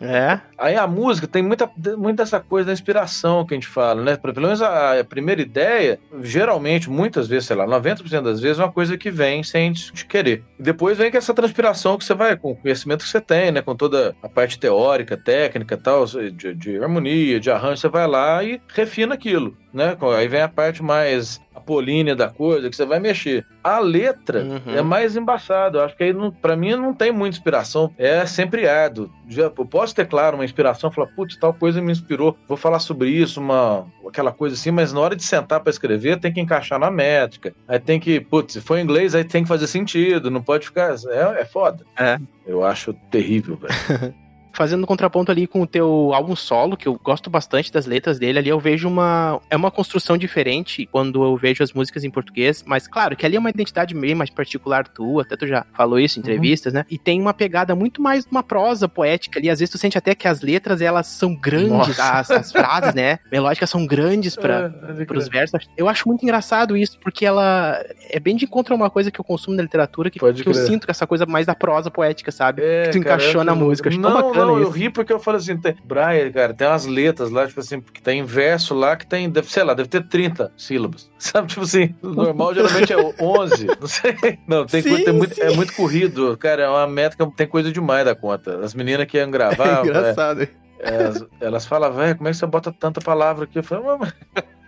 [0.00, 0.40] É.
[0.56, 4.16] Aí a música tem muita, muita essa coisa da inspiração que a gente fala, né?
[4.16, 8.64] Pelo menos a, a primeira ideia, geralmente, muitas vezes, sei lá, 90% das vezes é
[8.64, 10.39] uma coisa que vem sem a gente querer.
[10.58, 13.62] Depois vem com essa transpiração que você vai, com o conhecimento que você tem, né?
[13.62, 18.42] Com toda a parte teórica, técnica tal, de, de harmonia, de arranjo, você vai lá
[18.44, 19.96] e refina aquilo, né?
[20.16, 23.44] Aí vem a parte mais apolínea da coisa, que você vai mexer.
[23.62, 24.74] A letra Uhum.
[24.76, 25.78] é mais embaçado.
[25.78, 27.92] Eu acho que aí, pra mim, não tem muita inspiração.
[27.98, 29.10] É sempre árduo.
[29.28, 32.78] Já, eu posso ter, claro, uma inspiração, falar, putz, tal coisa me inspirou, vou falar
[32.80, 36.40] sobre isso, uma, aquela coisa assim, mas na hora de sentar pra escrever, tem que
[36.40, 37.54] encaixar na métrica.
[37.68, 40.66] Aí tem que, putz, se for em inglês, aí tem que fazer sentido, não pode
[40.66, 40.94] ficar.
[41.08, 41.84] É, é foda.
[41.98, 42.18] É.
[42.46, 44.14] Eu acho terrível, velho.
[44.52, 48.38] Fazendo contraponto ali com o teu álbum solo, que eu gosto bastante das letras dele,
[48.38, 49.40] ali eu vejo uma.
[49.48, 53.36] É uma construção diferente quando eu vejo as músicas em português, mas claro que ali
[53.36, 56.84] é uma identidade meio mais particular tua, até tu já falou isso em entrevistas, né?
[56.90, 59.48] E tem uma pegada muito mais uma prosa poética ali.
[59.50, 63.18] Às vezes tu sente até que as letras elas são grandes, as, as frases, né?
[63.30, 65.68] Melódicas são grandes pra, É, pros versos.
[65.76, 69.20] Eu acho muito engraçado isso, porque ela é bem de encontro a uma coisa que
[69.20, 72.30] eu consumo na literatura, que, que eu sinto que essa coisa mais da prosa poética,
[72.32, 72.62] sabe?
[72.62, 73.90] É, que tu cara, encaixou eu- na música.
[73.90, 74.78] Não, bacana não, eu isso.
[74.78, 78.02] ri porque eu falo assim, tem, Brian, cara, tem umas letras lá, tipo assim, que
[78.02, 81.10] tem verso lá que tem, deve, sei lá, deve ter 30 sílabas.
[81.18, 84.16] Sabe, tipo assim, normal geralmente é 11, não sei.
[84.46, 87.70] Não, tem, Sim, coisa- tem muito, é muito corrido, cara, é uma métrica, tem coisa
[87.70, 88.58] demais da conta.
[88.64, 90.48] As meninas que iam gravar, é, engraçado.
[90.78, 93.58] elas, elas falam, velho, como é que você bota tanta palavra aqui?
[93.58, 94.14] Eu falo, "Mas-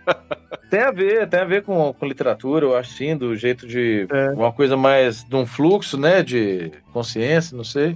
[0.69, 4.07] Tem a ver, tem a ver com, com literatura, eu acho sim, do jeito de
[4.11, 4.31] É.
[4.31, 7.95] uma coisa mais de um fluxo, né, de consciência, não sei.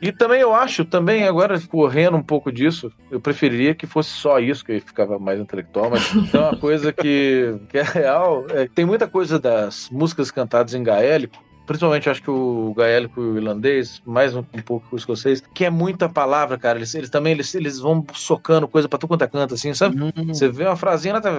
[0.00, 4.38] E também eu acho, também agora correndo um pouco disso, eu preferiria que fosse só
[4.38, 8.68] isso, que aí ficava mais intelectual, mas tem uma coisa que, que é real, é,
[8.68, 13.36] tem muita coisa das músicas cantadas em gaélico, principalmente acho que o gaélico e o
[13.38, 17.32] irlandês, mais um, um pouco o escocês, que é muita palavra, cara, eles, eles também,
[17.32, 20.00] eles, eles vão socando coisa pra tu quanto é canto, assim, sabe?
[20.00, 20.28] Uhum.
[20.28, 21.30] Você vê uma frasinha, ela tá...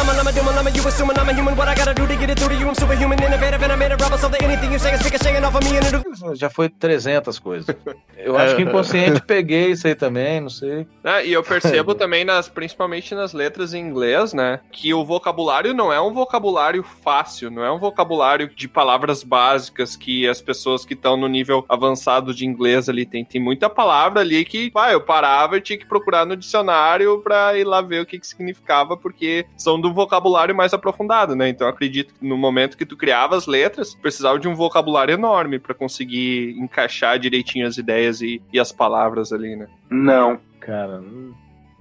[0.00, 1.56] I'm a doom, a llama, you assuming I'm a human.
[1.56, 2.68] What I gotta do to get it through to you?
[2.68, 5.00] I'm superhuman, innovative, and I made a rubber so that anything you say is
[5.44, 7.76] off of me and it'll Já foi 300 coisas.
[8.16, 10.86] Eu acho que inconsciente peguei isso aí também, não sei.
[11.02, 14.60] É, e eu percebo também, nas, principalmente nas letras em inglês, né?
[14.70, 19.96] Que o vocabulário não é um vocabulário fácil, não é um vocabulário de palavras básicas
[19.96, 23.24] que as pessoas que estão no nível avançado de inglês ali tem.
[23.24, 27.56] Tem muita palavra ali que, pá, eu parava e tinha que procurar no dicionário pra
[27.56, 31.48] ir lá ver o que, que significava, porque são do vocabulário mais aprofundado, né?
[31.48, 35.12] Então eu acredito que no momento que tu criava as letras, precisava de um vocabulário
[35.14, 39.66] enorme pra conseguir encaixar direitinho as ideias e, e as palavras ali, né?
[39.90, 40.38] Não.
[40.60, 41.02] Cara,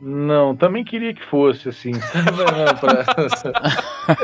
[0.02, 2.32] não, também queria que fosse assim, sabe?
[2.32, 3.06] Não, pra-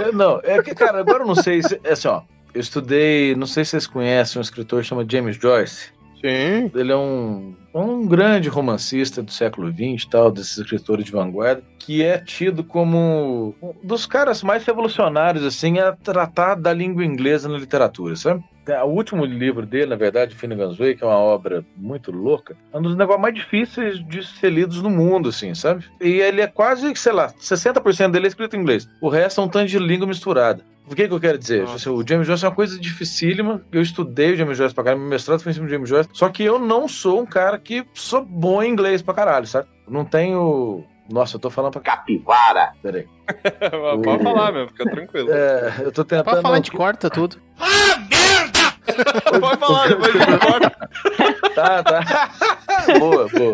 [0.07, 1.79] É, não, é que, cara, agora eu não sei se.
[1.83, 2.21] É assim, ó.
[2.53, 5.91] Eu estudei, não sei se vocês conhecem, um escritor chamado James Joyce.
[6.25, 6.71] Sim.
[6.73, 12.03] Ele é um, um grande romancista do século XX, tal, desses escritores de vanguarda, que
[12.03, 17.59] é tido como um dos caras mais revolucionários assim a tratar da língua inglesa na
[17.59, 18.43] literatura, sabe?
[18.85, 22.81] O último livro dele, na verdade, Finnegan's Wake, é uma obra muito louca, é um
[22.81, 25.85] dos negócios mais difíceis de ser lidos no mundo, assim, sabe?
[26.01, 28.87] E ele é quase, sei lá, 60% dele é escrito em inglês.
[29.01, 30.63] O resto é um tanto de língua misturada.
[30.87, 31.63] O que, que eu quero dizer?
[31.63, 31.91] Nossa.
[31.91, 33.61] O James Joyce é uma coisa dificílima.
[33.71, 36.09] Eu estudei o James Joyce pra caralho, meu mestrado foi em cima do James Joyce.
[36.13, 39.67] Só que eu não sou um cara que sou bom em inglês pra caralho, sabe?
[39.87, 40.83] Não tenho.
[41.09, 42.73] Nossa, eu tô falando pra capivara.
[42.81, 43.07] Peraí.
[44.03, 45.31] Pode falar, meu, fica tranquilo.
[45.31, 46.25] É, eu tô tentando.
[46.25, 47.37] Pode falar, a gente corta tudo.
[49.39, 50.89] Pode falar, depois a gente corta.
[51.55, 52.57] Tá, tá.
[52.99, 53.29] Boa, boa.
[53.29, 53.53] boa.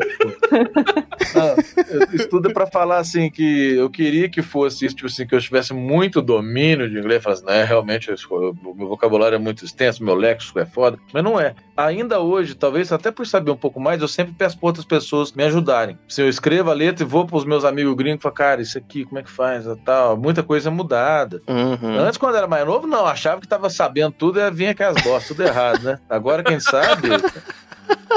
[1.34, 1.56] Não,
[1.88, 5.40] eu estudo pra falar assim que eu queria que fosse isso, tipo assim, que eu
[5.40, 10.16] tivesse muito domínio de inglês, falasse, né, realmente o meu vocabulário é muito extenso, meu
[10.16, 11.56] léxico é foda, mas não é.
[11.76, 15.32] Ainda hoje, talvez até por saber um pouco mais, eu sempre peço pra outras pessoas
[15.32, 15.98] me ajudarem.
[16.08, 18.78] Se eu escrevo a letra e vou pros meus amigos gringos e falo, cara, isso
[18.78, 19.66] aqui, como é que faz?
[19.84, 21.42] Tal, muita coisa é mudada.
[21.48, 22.00] Uhum.
[22.00, 25.02] Antes, quando era mais novo, não, achava que tava sabendo tudo e vinha com as
[25.02, 26.00] bostas, tudo errado, né?
[26.10, 27.10] Agora, quem sabe,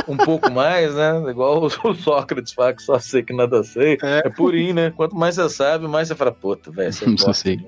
[0.08, 1.30] um pouco mais, né?
[1.30, 3.98] Igual o Sócrates fala que só sei que nada sei.
[4.02, 4.90] É, purinho, né?
[4.90, 7.58] Quanto mais você sabe, mais você fala, puta, velho, você Não sei.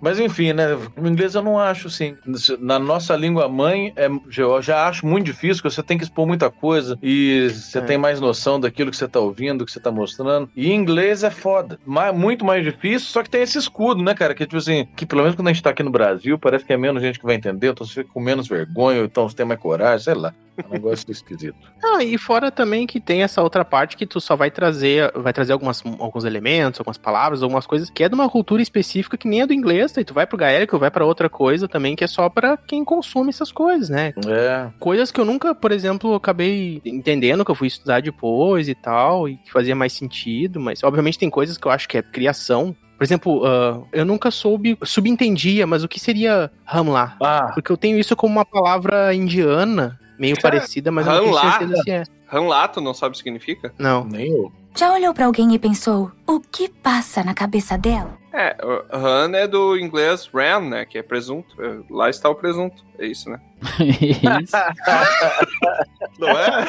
[0.00, 0.66] Mas enfim, né?
[0.96, 2.16] O inglês eu não acho assim.
[2.60, 6.26] Na nossa língua mãe, é, eu já acho muito difícil, porque você tem que expor
[6.26, 7.82] muita coisa e você É.
[7.82, 10.48] tem mais noção daquilo que você tá ouvindo, que você tá mostrando.
[10.56, 11.78] E inglês é foda.
[11.84, 14.34] Ma- muito mais difícil, só que tem esse escudo, né, cara?
[14.34, 16.72] Que tipo assim, que pelo menos quando a gente tá aqui no Brasil, parece que
[16.72, 19.46] é menos gente que vai entender, então você fica com menos vergonha, então você tem
[19.46, 20.32] mais coragem, sei lá.
[20.56, 21.54] É um negócio esquisito.
[21.84, 25.32] Ah, e fora também que tem essa outra parte que tu só vai trazer, vai
[25.32, 29.28] trazer algumas, alguns elementos, algumas palavras, algumas coisas que é de uma cultura específica que
[29.28, 32.04] nem é do inglês, daí tu vai pro gaélico, vai pra outra coisa também que
[32.04, 34.12] é só pra quem consome essas coisas, né?
[34.26, 34.68] É.
[34.78, 39.28] Coisas que eu nunca, por exemplo, acabei entendendo, que eu fui estudar depois e tal,
[39.28, 42.74] e que fazia mais sentido, mas obviamente tem coisas que eu acho que é criação.
[42.96, 47.16] Por exemplo, ah, eu nunca soube, subentendia, mas o que seria Hamla?
[47.22, 51.38] Ah, Porque eu tenho isso como uma palavra indiana, meio parecida, mas eu não tenho
[51.38, 52.02] certeza se é.
[52.26, 53.72] Ranlato, não sabe o que significa?
[53.78, 54.04] Não.
[54.04, 54.52] nem eu.
[54.76, 58.18] Já olhou pra alguém e pensou: O que passa na cabeça dela?
[58.34, 60.84] É, o Han é do inglês ran, né?
[60.84, 61.56] Que é presunto.
[61.62, 62.84] É, Lá está o presunto.
[62.98, 63.40] É isso, né?
[63.80, 64.52] Isso.
[66.18, 66.66] Não é?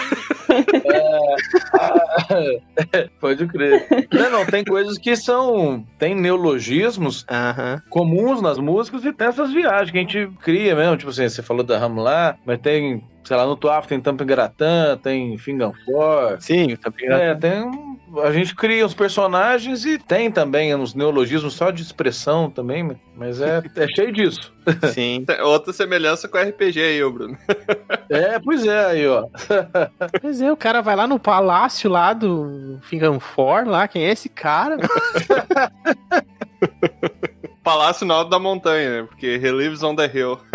[3.19, 3.87] Pode crer.
[4.11, 5.85] Não, não, tem coisas que são.
[5.97, 7.81] Tem neologismos Aham.
[7.89, 10.97] comuns nas músicas e tem essas viagens que a gente cria mesmo.
[10.97, 15.37] Tipo assim, você falou da Ramlá, mas tem, sei lá, no Tuaf tem Tampangaratã, tem
[15.37, 16.37] Finganfor.
[16.39, 17.21] Sim, tá ligado?
[17.21, 17.63] É, tem.
[17.63, 22.97] um- A gente cria os personagens e tem também uns neologismos só de expressão também,
[23.15, 24.53] mas é, é cheio disso.
[24.93, 25.25] Sim.
[25.43, 27.37] Outra semelhança com RPG aí, ô Bruno.
[28.11, 29.27] É, pois é, aí, ó.
[30.23, 34.27] Mas é, o cara vai lá no palácio lá do Finganfor, lá, quem é esse
[34.27, 34.77] cara?
[37.69, 39.07] Palácio no alto da montanha, né?
[39.07, 40.39] Porque he lives on the hill.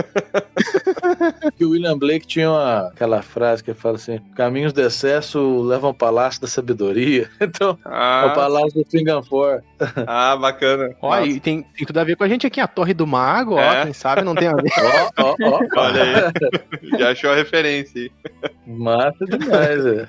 [1.57, 5.89] Que o William Blake tinha uma- aquela frase que fala assim: caminhos de excesso levam
[5.89, 7.31] ao palácio da sabedoria.
[7.41, 9.63] Então, é o Ah, palácio do Finganfor.
[10.07, 10.91] ah bacana.
[11.01, 13.07] Ó, Nossa, e tem, tem tudo a ver com a gente aqui, a Torre do
[13.07, 13.85] Mago, ó, É.
[13.85, 14.65] quem sabe não tem a ver.
[15.19, 15.61] Ó, ó, ó.
[15.81, 16.99] Olha aí.
[16.99, 18.11] Já achou a referência aí.
[18.67, 20.09] Massa demais, é.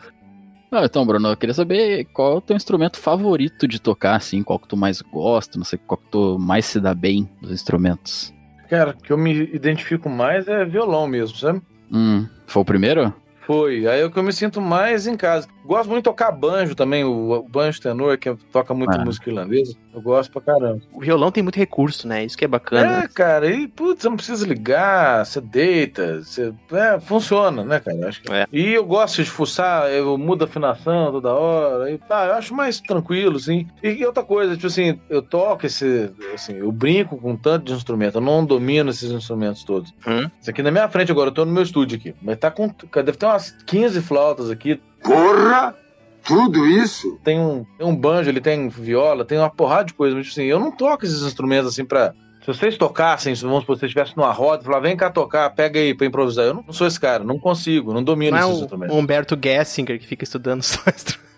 [0.76, 4.43] Ah, então, Bruno, eu queria saber qual é o teu instrumento favorito de tocar, assim,
[4.43, 7.51] qual que tu mais gosta, não sei qual que tu mais se dá bem dos
[7.51, 8.34] instrumentos.
[8.69, 11.61] Cara, o que eu me identifico mais é violão mesmo, sabe?
[11.89, 13.13] Hum, foi o primeiro?
[13.47, 13.88] Foi.
[13.88, 15.47] Aí é o que eu me sinto mais em casa.
[15.66, 19.03] Gosto muito de tocar banjo também, o, banjo tenor, que toca muito Ah.
[19.03, 19.76] música irlandesa.
[19.93, 20.82] Eu gosto pra caramba.
[20.93, 22.24] O violão tem muito recurso, né?
[22.24, 23.03] Isso que é bacana.
[23.03, 26.53] É, cara, e putz, você não precisa ligar, você deita, você.
[26.72, 28.07] É, funciona, né, cara?
[28.09, 28.32] Acho que...
[28.32, 28.45] É.
[28.51, 31.89] E eu gosto de fuçar, eu mudo a afinação toda hora.
[31.91, 33.68] E, tá, eu acho mais tranquilo, assim.
[33.82, 36.11] E outra coisa, tipo assim, eu toco esse.
[36.34, 39.93] Assim, eu brinco com tanto de instrumento, eu não domino esses instrumentos todos.
[40.07, 40.30] Hum.
[40.39, 42.13] Isso aqui na minha frente agora, eu tô no meu estúdio aqui.
[42.22, 42.74] Mas tá com.
[42.93, 44.80] Deve ter umas 15 flautas aqui.
[45.05, 45.75] Porra!
[46.23, 47.19] Tudo isso?
[47.23, 50.15] Tem um, tem um banjo, ele tem viola, tem uma porrada de coisa.
[50.15, 52.13] Mas, assim, eu não toco esses instrumentos assim pra.
[52.41, 55.49] Se vocês tocassem, se, vamos supor, se vocês estivessem numa roda falar, vem cá tocar,
[55.51, 56.45] pega aí pra improvisar.
[56.45, 58.95] Eu não, não sou esse cara, não consigo, não domino Não é esses o instrumentos.
[58.95, 61.34] Humberto Gessinger que fica estudando só instrumento.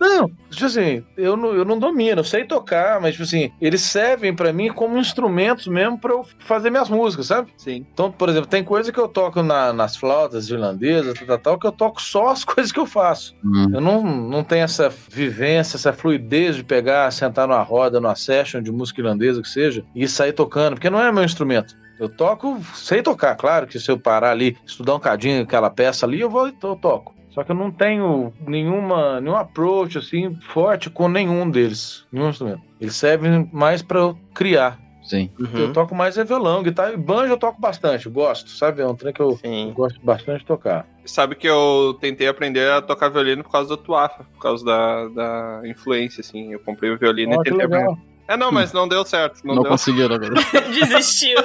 [0.00, 3.80] Não, tipo assim, eu não, eu não domino, eu sei tocar, mas, tipo assim, eles
[3.80, 7.52] servem pra mim como instrumentos mesmo pra eu fazer minhas músicas, sabe?
[7.56, 7.86] Sim.
[7.92, 11.58] Então, por exemplo, tem coisa que eu toco na- nas flautas irlandesas, tal, tal, tal,
[11.58, 13.34] que eu toco só as coisas que eu faço.
[13.44, 13.70] Hum.
[13.72, 18.60] Eu não, não tenho essa vivência, essa fluidez de pegar, sentar numa roda, numa session
[18.62, 21.74] de música irlandesa, que seja, e sair tocando, porque não é meu instrumento.
[21.98, 26.04] Eu toco, sei tocar, claro que se eu parar ali, estudar um cadinho aquela peça
[26.04, 27.13] ali, eu vou e eu toco.
[27.34, 32.62] Só que eu não tenho nenhuma, nenhum approach assim forte com nenhum deles, nenhum instrumento.
[32.80, 34.78] Eles servem mais pra eu criar.
[35.02, 35.28] Sim.
[35.52, 38.80] Eu toco mais é violão, guitarra e banjo eu toco bastante, gosto, sabe?
[38.80, 39.72] É um trem que eu, Sim.
[39.74, 40.86] gosto bastante de tocar.
[41.04, 45.08] Sabe que eu tentei aprender a tocar violino por causa do Tuafa, por causa da,
[45.08, 46.52] da influência, assim.
[46.52, 47.94] Eu comprei o violino e tentei aprender.
[48.26, 49.40] É, não, mas não deu certo.
[49.44, 49.70] Não, Não, deu.
[49.72, 50.34] conseguiram agora.
[50.72, 51.36] Desistiu.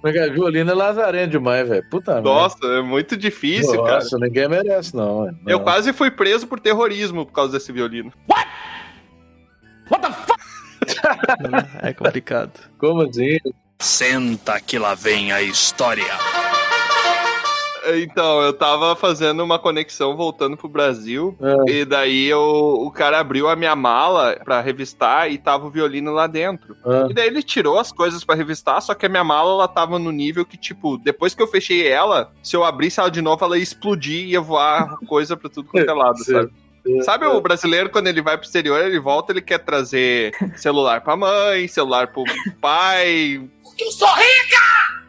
[0.00, 1.84] Porque violino é lazarento demais, velho.
[1.90, 2.28] Puta merda.
[2.28, 3.96] Nossa, é muito difícil, cara.
[3.96, 5.24] Nossa, ninguém merece, não.
[5.24, 5.36] velho.
[5.46, 5.64] Eu Não.
[5.64, 8.12] quase fui preso por terrorismo por causa desse violino.
[11.82, 12.52] É complicado.
[12.78, 13.38] Como assim?
[13.78, 16.04] Senta que lá vem a história.
[17.98, 21.36] Então, eu tava fazendo uma conexão voltando pro Brasil.
[21.40, 21.70] É.
[21.72, 26.12] E daí eu, o cara abriu a minha mala pra revistar e tava o violino
[26.12, 26.76] lá dentro.
[26.84, 29.68] Ah, E daí ele tirou as coisas pra revistar, só que a minha mala ela
[29.68, 33.20] tava no nível que, tipo, depois que eu fechei ela, se eu abrisse ela de
[33.22, 36.32] novo, ela ia explodir e ia voar coisa pra tudo quanto é lado, Sim.
[36.32, 36.50] sabe?
[37.02, 41.14] Sabe o brasileiro, quando ele vai pro exterior, ele volta, ele quer trazer celular pra
[41.14, 42.24] mãe, celular pro
[42.58, 43.42] pai,
[43.78, 45.00] Eu sou rica!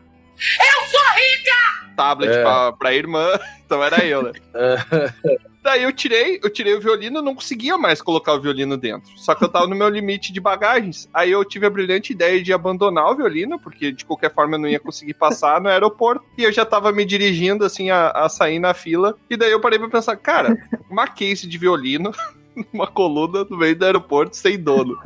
[0.59, 1.81] Eu sou rica!
[1.95, 2.41] tablet É.
[2.41, 3.27] pra, pra irmã.
[3.71, 4.33] Então era eu, né?
[4.53, 5.37] é.
[5.63, 9.09] Daí eu tirei, eu tirei o violino, não conseguia mais colocar o violino dentro.
[9.15, 11.07] Só que eu tava no meu limite de bagagens.
[11.13, 14.59] Aí eu tive a brilhante ideia de abandonar o violino, porque de qualquer forma eu
[14.59, 16.25] não ia conseguir passar no aeroporto.
[16.37, 19.15] E eu já tava me dirigindo, assim, a, a sair na fila.
[19.29, 20.57] E daí eu parei pra pensar, cara,
[20.89, 22.11] uma case de violino,
[22.73, 24.97] uma coluna no meio do aeroporto sem dono.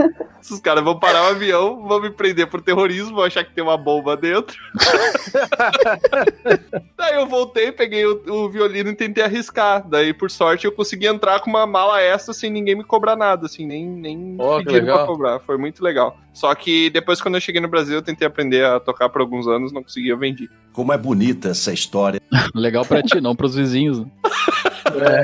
[0.42, 3.64] Esses caras vão parar o avião, vão me prender por terrorismo, vão achar que tem
[3.64, 4.56] uma bomba dentro.
[7.06, 9.88] Daí eu voltei, peguei o, o violino e tentei arriscar.
[9.88, 13.46] Daí, por sorte, eu consegui entrar com uma mala extra sem ninguém me cobrar nada,
[13.46, 15.40] assim, nem, nem pediram pra cobrar.
[15.40, 16.18] Foi muito legal.
[16.34, 19.48] Só que depois, quando eu cheguei no Brasil, eu tentei aprender a tocar por alguns
[19.48, 20.50] anos, não consegui, eu vendi.
[20.74, 22.20] Como é bonita essa história.
[22.54, 24.00] Legal pra ti, não pros vizinhos.
[24.00, 25.24] né?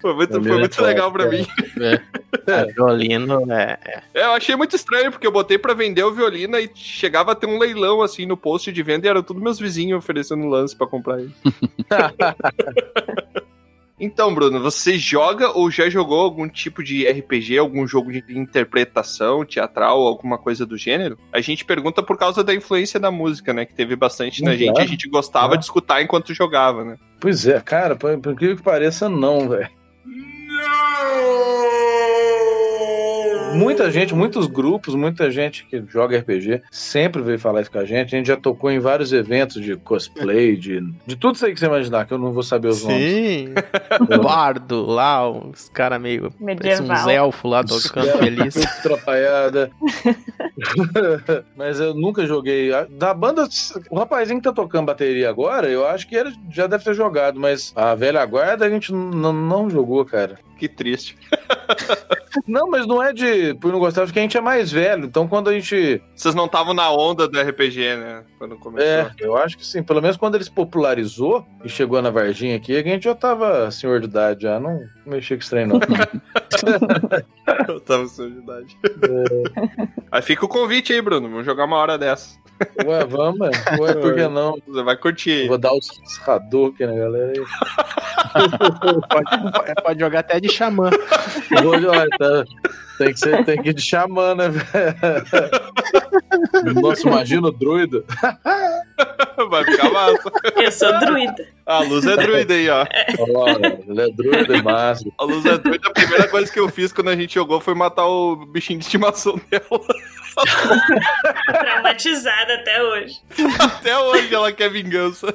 [0.00, 1.38] Foi muito, foi é muito legal pra cara.
[1.38, 1.46] mim.
[1.80, 2.00] É.
[2.46, 4.02] É, violino é, é.
[4.14, 7.34] É, eu achei muito estranho, porque eu botei pra vender o violino e chegava a
[7.34, 10.76] ter um leilão, assim, no post de venda e eram todos meus vizinhos oferecendo lance
[10.76, 11.32] pra comprar ele.
[14.00, 19.44] Então, Bruno, você joga ou já jogou algum tipo de RPG, algum jogo de interpretação
[19.44, 21.18] teatral, alguma coisa do gênero?
[21.32, 23.64] A gente pergunta por causa da influência da música, né?
[23.66, 24.58] Que teve bastante na Claro.
[24.60, 24.80] gente.
[24.80, 25.58] A gente gostava Claro.
[25.58, 26.96] de escutar enquanto jogava, né?
[27.18, 29.68] Pois é, cara, por, incrível que pareça, não, velho.
[33.54, 37.84] Muita gente, muitos grupos, muita gente que joga RPG sempre veio falar isso com a
[37.84, 38.14] gente.
[38.14, 41.60] A gente já tocou em vários eventos de cosplay, de, de tudo isso aí que
[41.60, 43.12] você imaginar, que eu não vou saber os nomes.
[43.12, 43.54] Sim.
[44.22, 46.30] Bardo lá, uns caras meio.
[46.30, 47.10] Parece uns Medieval.
[47.10, 48.56] elfos lá tocando feliz.
[48.78, 49.70] Atrapalhada.
[51.56, 52.70] Mas eu nunca joguei.
[52.90, 53.48] Da banda,
[53.90, 57.38] o rapazinho que tá tocando bateria agora, eu acho que ele já deve ter jogado,
[57.38, 60.38] mas a velha guarda a gente não, não jogou, cara.
[60.58, 61.16] Que triste.
[62.46, 65.04] Não, mas não é de por não gostar, porque a gente é mais velho.
[65.04, 66.00] Então quando a gente.
[66.14, 68.24] Vocês não estavam na onda do RPG, né?
[68.38, 68.88] Quando começou.
[68.88, 69.82] É, eu acho que sim.
[69.82, 74.00] Pelo menos quando eles popularizou e chegou na Varginha aqui, a gente já tava senhor
[74.00, 75.80] de idade, já não mexia com estranho, não.
[77.68, 78.78] Eu tava com de idade.
[80.10, 81.28] Aí fica o convite aí, Bruno.
[81.28, 82.38] Vamos jogar uma hora dessa.
[82.84, 83.50] Ué, vamos, ué.
[83.80, 84.60] Ué, por que não?
[84.66, 85.48] Você vai curtir aí.
[85.48, 85.88] Vou dar os
[86.26, 87.44] Hadouken na galera aí.
[89.08, 90.90] pode, pode jogar até de xamã.
[91.62, 92.44] Vou jogar, tá?
[92.98, 94.70] Tem que, ser, tem que ir de xamã, né, velho?
[96.80, 98.02] Nossa, imagina o druida.
[99.50, 100.32] Vai ficar massa.
[100.56, 101.46] Eu sou druida.
[101.64, 102.84] A luz é druida aí, ó.
[103.34, 105.04] Olha, ele é druida e massa.
[105.18, 105.88] A luz é druida.
[105.88, 108.84] A primeira coisa que eu fiz quando a gente jogou foi matar o bichinho de
[108.86, 109.80] estimação dela.
[111.46, 113.20] Traumatizada até hoje.
[113.60, 115.32] Até hoje ela quer vingança.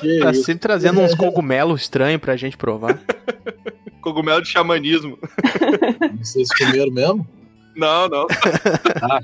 [0.00, 2.98] Que Tá sempre trazendo uns cogumelos estranhos pra gente provar.
[4.04, 5.18] Cogumelo de xamanismo.
[6.20, 7.26] Vocês comeram mesmo?
[7.74, 8.26] Não, não.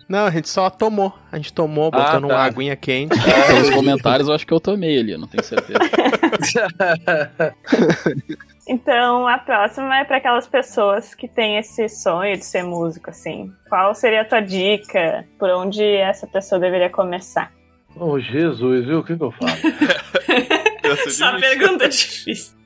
[0.09, 1.13] Não, a gente só tomou.
[1.31, 2.35] A gente tomou, botando tá.
[2.35, 3.15] uma aguinha quente.
[3.47, 5.79] Pelos comentários, eu acho que eu tomei ali, não tenho certeza.
[8.69, 13.53] Então, a próxima é para aquelas pessoas que têm esse sonho de ser músico, assim.
[13.69, 15.27] Qual seria a tua dica?
[15.41, 17.51] Por onde essa pessoa deveria começar?
[17.97, 19.01] Ô, Jesus, viu?
[19.01, 19.51] O que, que eu falo?
[20.85, 22.57] Essa pergunta difícil.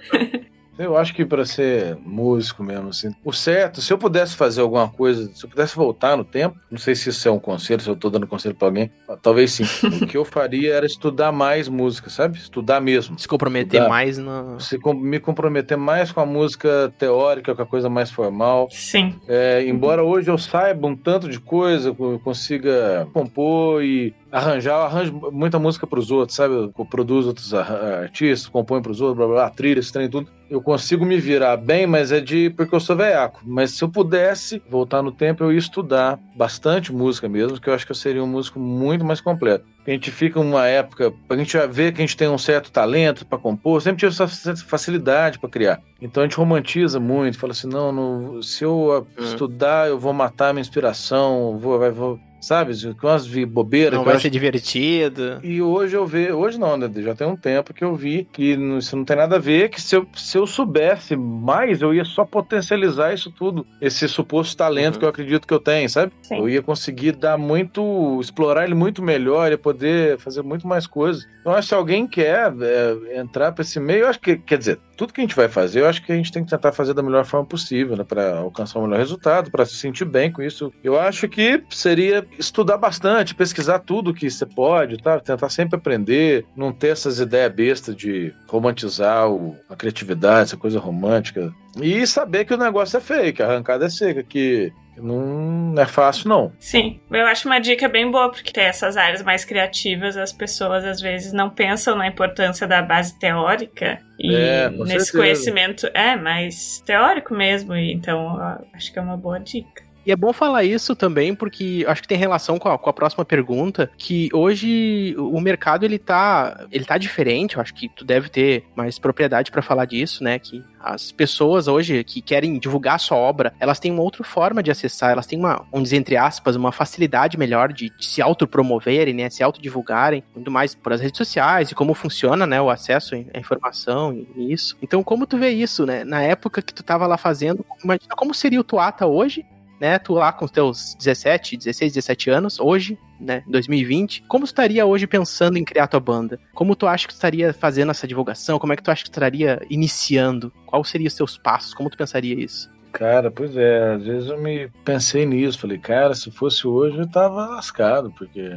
[0.78, 4.88] Eu acho que pra ser músico mesmo, assim, o certo, se eu pudesse fazer alguma
[4.88, 7.88] coisa, se eu pudesse voltar no tempo, não sei se isso é um conselho, se
[7.90, 9.64] eu tô dando conselho pra alguém, talvez sim.
[10.02, 12.38] o que eu faria era estudar mais música, sabe?
[12.38, 13.18] Estudar mesmo.
[13.18, 13.88] Se comprometer Dá.
[13.88, 14.58] mais no.
[14.60, 18.68] Se com- me comprometer mais com a música teórica, com a coisa mais formal.
[18.70, 19.14] Sim.
[19.28, 24.82] É, embora hoje eu saiba um tanto de coisa, eu consiga compor e arranjar, eu
[24.82, 26.54] arranjo muita música pros outros, sabe?
[26.54, 30.28] Eu produzo outros ar- artistas, componho pros outros, blá blá, blá trilha, esse trem, tudo.
[30.50, 33.40] Eu consigo me virar bem, mas é de porque eu sou veiaco.
[33.44, 37.74] Mas se eu pudesse voltar no tempo, eu ia estudar bastante música mesmo, que eu
[37.74, 39.64] acho que eu seria um músico muito mais completo.
[39.86, 42.70] A gente fica uma época, a gente já vê que a gente tem um certo
[42.70, 45.80] talento para compor, sempre tive essa facilidade para criar.
[46.00, 50.12] Então a gente romantiza muito, fala assim, não, não se eu ah, estudar, eu vou
[50.12, 52.74] matar a minha inspiração, vou, vai, vou, sabe?
[52.96, 53.94] Com umas vi- bobeiras.
[53.96, 55.38] Não vai acho ser divertido.
[55.42, 56.90] e hoje eu vejo, hoje não, né?
[56.96, 59.70] Já tem um tempo que eu vi que não- isso não tem nada a ver,
[59.70, 64.56] que se eu, se eu soubesse mais, eu ia só potencializar isso tudo, esse suposto
[64.56, 64.98] talento Uhum.
[65.00, 66.12] que eu acredito que eu tenho, sabe?
[66.22, 66.36] Sim.
[66.38, 71.24] Eu ia conseguir dar muito, explorar ele muito melhor, ia poder fazer muito mais coisas.
[71.40, 74.58] Então, acho que se alguém quer é, entrar para esse meio, eu acho que, quer
[74.58, 76.70] dizer, tudo que a gente vai fazer, eu acho que a gente tem que tentar
[76.70, 78.04] fazer da melhor forma possível, né?
[78.04, 80.72] Para alcançar o melhor resultado, para se sentir bem com isso.
[80.82, 85.18] Eu acho que seria estudar bastante, pesquisar tudo que você pode, tá?
[85.18, 90.78] Tentar sempre aprender, não ter essas ideias bestas de romantizar o- a criatividade, essa coisa
[90.78, 91.52] romântica.
[91.80, 96.28] E saber que o negócio é fake, a arrancada é seca, que não é fácil,
[96.28, 96.52] não.
[96.58, 100.84] Sim, eu acho uma dica bem boa, porque tem essas áreas mais criativas, as pessoas
[100.84, 105.18] às vezes não pensam na importância da base teórica e É, nesse certeza.
[105.18, 108.38] conhecimento é mais teórico mesmo, então
[108.74, 109.82] acho que é uma boa dica.
[110.04, 112.92] E é bom falar isso também, porque acho que tem relação com a, com a
[112.92, 118.04] próxima pergunta, que hoje o mercado ele tá, ele tá diferente, eu acho que tu
[118.04, 122.96] deve ter mais propriedade pra falar disso, né, que as pessoas hoje que querem divulgar
[122.96, 126.16] a sua obra, elas têm uma outra forma de acessar, elas têm uma, dizer, entre
[126.16, 131.00] aspas, uma facilidade melhor de, de se autopromoverem, né, se autodivulgarem, muito mais por as
[131.00, 134.76] redes sociais e como funciona, né, o acesso à informação e, e isso.
[134.82, 138.34] Então, como tu vê isso, né, na época que tu tava lá fazendo, imagina como
[138.34, 139.44] seria o Tuata hoje,
[139.82, 144.46] né, tu lá com os teus 17, 16, 17 anos, hoje, né, 2020, como tu
[144.46, 146.38] estaria hoje pensando em criar tua banda?
[146.54, 148.60] Como tu acha que tu estaria fazendo essa divulgação?
[148.60, 150.52] Como é que tu acha que tu estaria iniciando?
[150.66, 151.74] Quais seriam os teus passos?
[151.74, 152.70] Como tu pensaria isso?
[152.92, 157.10] Cara, pois é, às vezes eu me pensei nisso, falei, cara, se fosse hoje eu
[157.10, 158.56] tava lascado, porque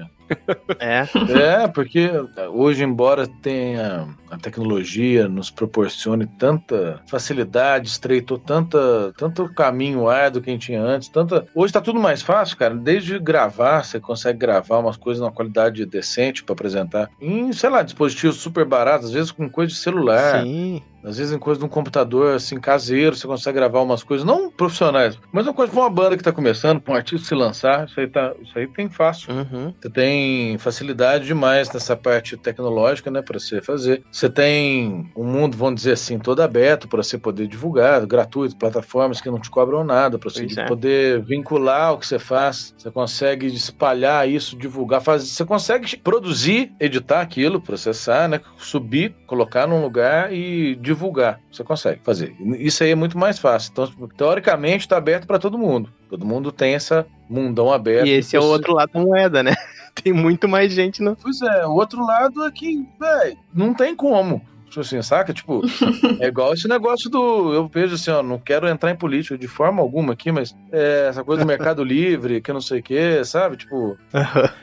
[0.79, 1.07] É.
[1.63, 2.07] É, porque
[2.53, 10.49] hoje, embora tenha a tecnologia nos proporcione tanta facilidade, estreitou tanta, tanto caminho árduo que
[10.49, 11.47] a gente tinha antes, tanta.
[11.55, 12.75] Hoje tá tudo mais fácil, cara.
[12.75, 17.09] Desde gravar, você consegue gravar umas coisas numa qualidade decente para apresentar.
[17.19, 20.43] Em, sei lá, dispositivos super baratos, às vezes com coisa de celular.
[20.43, 20.81] Sim.
[21.05, 24.49] Às vezes em coisa de um computador assim caseiro, você consegue gravar umas coisas não
[24.49, 27.85] profissionais, mas uma coisa pra uma banda que tá começando, pra um artista se lançar,
[27.85, 29.31] isso aí tá, isso aí tem fácil.
[29.31, 29.71] Uhum.
[29.79, 34.01] Você tem facilidade demais nessa parte tecnológica, né, para você fazer.
[34.11, 39.21] Você tem um mundo, vamos dizer assim, todo aberto para você poder divulgar, gratuito, plataformas
[39.21, 40.65] que não te cobram nada, para você é.
[40.65, 42.73] poder vincular o que você faz.
[42.77, 49.67] Você consegue espalhar isso, divulgar, fazer, você consegue produzir, editar aquilo, processar, né, subir, colocar
[49.67, 51.39] num lugar e divulgar.
[51.51, 52.35] Você consegue fazer.
[52.59, 53.71] Isso aí é muito mais fácil.
[53.71, 55.89] Então, teoricamente, está aberto para todo mundo.
[56.09, 58.07] Todo mundo tem essa mundão aberto.
[58.07, 59.55] E esse é o Você- outro lado da moeda, né?
[60.03, 61.15] Tem muito mais gente no.
[61.15, 64.41] Pois é, o outro lado é que, velho, não tem como.
[64.75, 65.33] Tipo assim, saca?
[65.33, 65.61] Tipo,
[66.19, 67.53] é igual esse negócio do.
[67.53, 71.07] Eu vejo assim, ó, não quero entrar em política de forma alguma aqui, mas é,
[71.09, 73.55] essa coisa do Mercado Livre, que não sei o quê, sabe?
[73.55, 73.97] Tipo,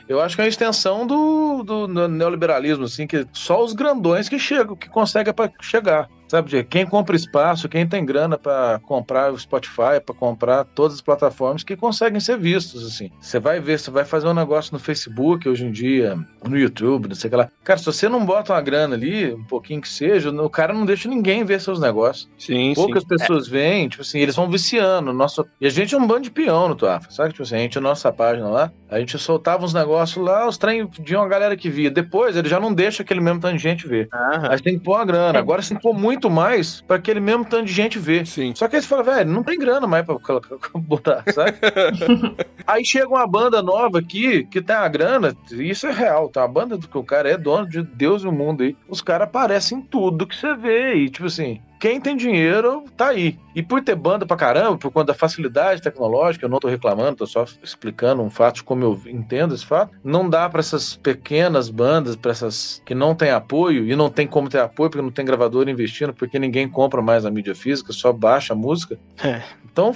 [0.07, 4.37] eu acho que é uma extensão do, do neoliberalismo, assim, que só os grandões que
[4.37, 6.07] chegam, que conseguem pra chegar.
[6.33, 11.01] Sabe, quem compra espaço, quem tem grana pra comprar o Spotify, pra comprar todas as
[11.01, 13.11] plataformas que conseguem ser vistos, assim.
[13.21, 17.07] Você vai ver, você vai fazer um negócio no Facebook hoje em dia, no YouTube,
[17.07, 17.49] não sei o que lá.
[17.63, 20.87] Cara, se você não bota uma grana ali, um pouquinho que seja, o cara não
[20.87, 22.27] deixa ninguém ver seus negócios.
[22.35, 23.09] Sim, Poucas sim.
[23.09, 25.13] pessoas veem, tipo assim, eles vão viciando.
[25.13, 25.45] Nosso...
[25.61, 27.29] E a gente é um bando de peão no Tuafa, sabe?
[27.29, 30.87] Tipo assim, a gente, nossa página lá, a gente soltava uns negócios lá, os trem
[30.87, 31.91] de uma galera que via.
[31.91, 34.09] Depois, ele já não deixa aquele mesmo tanto de gente ver.
[34.11, 34.49] Aham.
[34.49, 35.37] Aí você tem que pôr a grana.
[35.37, 38.25] Agora que pôr muito mais pra aquele mesmo tanto de gente ver.
[38.25, 38.53] Sim.
[38.55, 40.15] Só que aí você fala, velho, não tem grana mais pra
[40.75, 41.57] botar, sabe?
[42.65, 46.43] aí chega uma banda nova aqui, que tem a grana, isso é real, tá?
[46.43, 48.75] A banda do que o cara é dono de Deus e o mundo aí.
[48.87, 50.95] Os caras aparecem em tudo que você vê.
[50.95, 53.37] E, tipo assim, quem tem dinheiro tá aí.
[53.53, 57.17] E por ter banda pra caramba, por conta da facilidade tecnológica, eu não tô reclamando,
[57.17, 59.93] tô só explicando um fato como eu entendo esse fato.
[60.01, 64.25] Não dá pra essas pequenas bandas, pra essas que não tem apoio, e não tem
[64.25, 67.91] como ter apoio porque não tem gravador investindo, porque ninguém compra mais a mídia física,
[67.91, 68.97] só baixa a música.
[69.21, 69.41] É.
[69.73, 69.91] Então,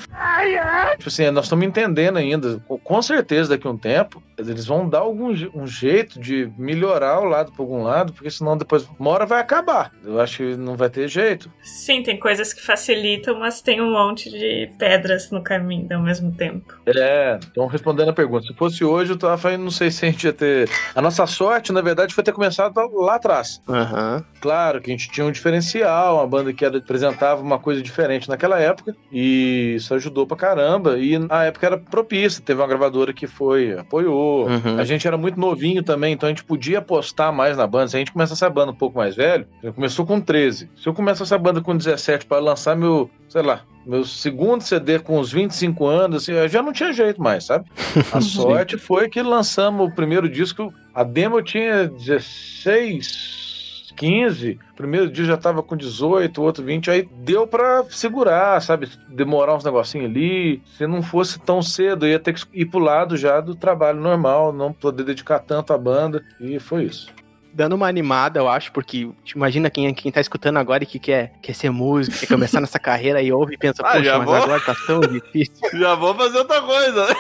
[0.97, 2.59] tipo assim, nós estamos entendendo ainda.
[2.83, 7.25] Com- certeza, daqui a um tempo, eles vão dar algum um jeito de melhorar o
[7.25, 9.91] lado por algum lado, porque senão depois, uma hora vai acabar.
[10.03, 11.51] Eu acho que não vai ter jeito.
[11.78, 16.32] Sim, tem coisas que facilitam, mas tem um monte de pedras no caminho ao mesmo
[16.32, 16.73] tempo.
[16.88, 20.09] É, então respondendo a pergunta, se fosse hoje, eu tava falando, não sei se a
[20.09, 20.67] gente ia ter.
[20.95, 23.61] A nossa sorte, na verdade, foi ter começado lá atrás.
[23.69, 24.23] Aham.
[24.41, 28.28] Claro que a gente tinha um diferencial, uma banda que era- apresentava uma coisa diferente
[28.28, 30.97] naquela época, e isso ajudou pra caramba.
[30.97, 34.47] E a época era propícia, teve uma gravadora que foi, apoiou.
[34.47, 34.80] Uhum.
[34.80, 37.88] A gente era muito novinho também, então a gente podia apostar mais na banda.
[37.89, 40.69] Se a gente começasse a banda um pouco mais velho, começou com 13.
[40.75, 44.99] Se eu começasse a banda com 17 para lançar meu, sei lá, meu segundo CD
[44.99, 47.70] com uns 25 anos, assim, eu já não tinha jeito mais, sabe?
[48.13, 55.11] A sorte foi que lançamos o primeiro disco, a demo tinha 16, 15, o primeiro
[55.11, 58.88] dia já tava com 18, o outro 20, aí deu pra segurar, sabe?
[59.09, 60.61] Demorar uns negocinhos ali.
[60.78, 63.99] Se não fosse tão cedo, eu ia ter que ir pro lado já do trabalho
[63.99, 67.16] normal, não poder dedicar tanto à banda, e foi isso.
[67.57, 71.33] Dando uma animada, eu acho, porque imagina quem, quem tá escutando agora e que quer,
[71.41, 74.35] quer ser músico, quer começar nessa carreira e ouve e pensa, Ah, poxa, mas vou?
[74.35, 75.55] agora tá tão difícil.
[75.73, 77.15] Já vou fazer outra coisa, né?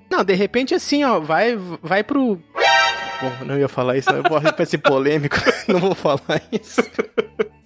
[0.10, 2.40] Não, de repente assim, ó, vai, vai pro.
[3.20, 5.36] Bom, não ia falar isso, não, eu vou ser polêmico,
[5.68, 6.80] não vou falar isso.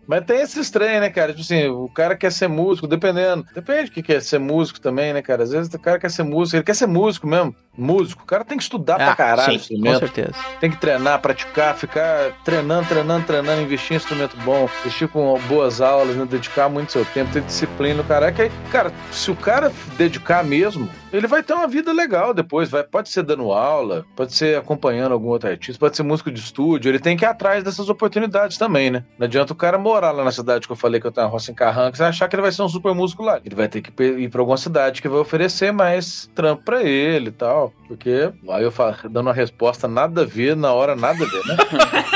[0.07, 1.33] Mas tem esses trem, né, cara?
[1.33, 3.45] Tipo assim, o cara quer ser músico, dependendo.
[3.55, 5.43] Depende do que quer ser músico também, né, cara?
[5.43, 7.55] Às vezes o cara quer ser músico, ele quer ser músico mesmo.
[7.77, 8.23] Músico.
[8.23, 9.99] O cara tem que estudar pra caralho Ah, sim, com instrumento.
[10.01, 10.35] certeza.
[10.61, 15.81] Tem que treinar, praticar, ficar treinando, treinando, treinando, investir em instrumento bom, investir com boas
[15.81, 16.25] aulas, né?
[16.25, 18.29] dedicar muito seu tempo, ter disciplina, o cara.
[18.29, 22.69] É que, cara, se o cara dedicar mesmo, ele vai ter uma vida legal depois.
[22.69, 26.41] Vai, pode ser dando aula, pode ser acompanhando algum outro artista, pode ser músico de
[26.41, 26.89] estúdio.
[26.89, 29.05] Ele tem que ir atrás dessas oportunidades também, né?
[29.19, 31.33] Não adianta o cara morar lá na cidade que eu falei que eu tenho uma
[31.33, 33.41] roça em Carranca, você achar que ele vai ser um super músico lá.
[33.45, 37.29] Ele vai ter que ir pra alguma cidade que vai oferecer mais trampo pra ele
[37.29, 37.73] e tal.
[37.87, 41.47] Porque aí eu falo, dando uma resposta nada a ver, na hora nada a ver,
[41.47, 41.57] né?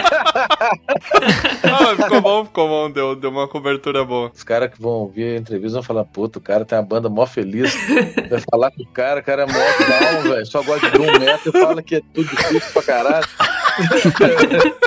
[1.65, 4.31] Não, mas ficou bom, ficou bom, deu, deu uma cobertura boa.
[4.35, 7.09] Os caras que vão ouvir a entrevista vão falar, puta, o cara tem uma banda
[7.09, 7.75] mó feliz.
[8.29, 10.47] Vai falar que o cara, o cara é mó down, velho.
[10.47, 13.27] Só gosta de doom metal e fala que é tudo difícil pra caralho.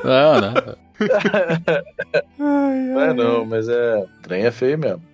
[0.04, 0.54] Não, não.
[2.38, 3.98] Não é não, mas é.
[3.98, 5.11] O trem é feio mesmo.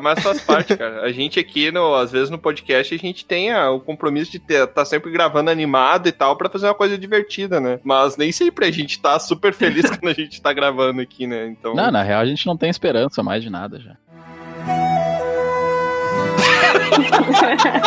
[0.00, 1.02] Mas faz parte, cara.
[1.02, 4.38] A gente aqui, no, às vezes no podcast, a gente tem ah, o compromisso de
[4.38, 7.80] ter, tá sempre gravando animado e tal pra fazer uma coisa divertida, né?
[7.82, 11.48] Mas nem sempre a gente tá super feliz quando a gente tá gravando aqui, né?
[11.48, 11.74] Então.
[11.74, 13.96] Não, na real a gente não tem esperança mais de nada já.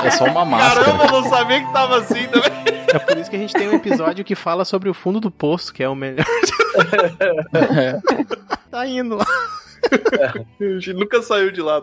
[0.03, 0.85] É só uma máscara.
[0.85, 2.51] Caramba, eu não sabia que tava assim também.
[2.93, 5.31] É por isso que a gente tem um episódio que fala sobre o fundo do
[5.31, 6.25] poço, que é o melhor.
[8.69, 9.25] tá indo lá.
[10.59, 11.81] A gente nunca saiu de lá.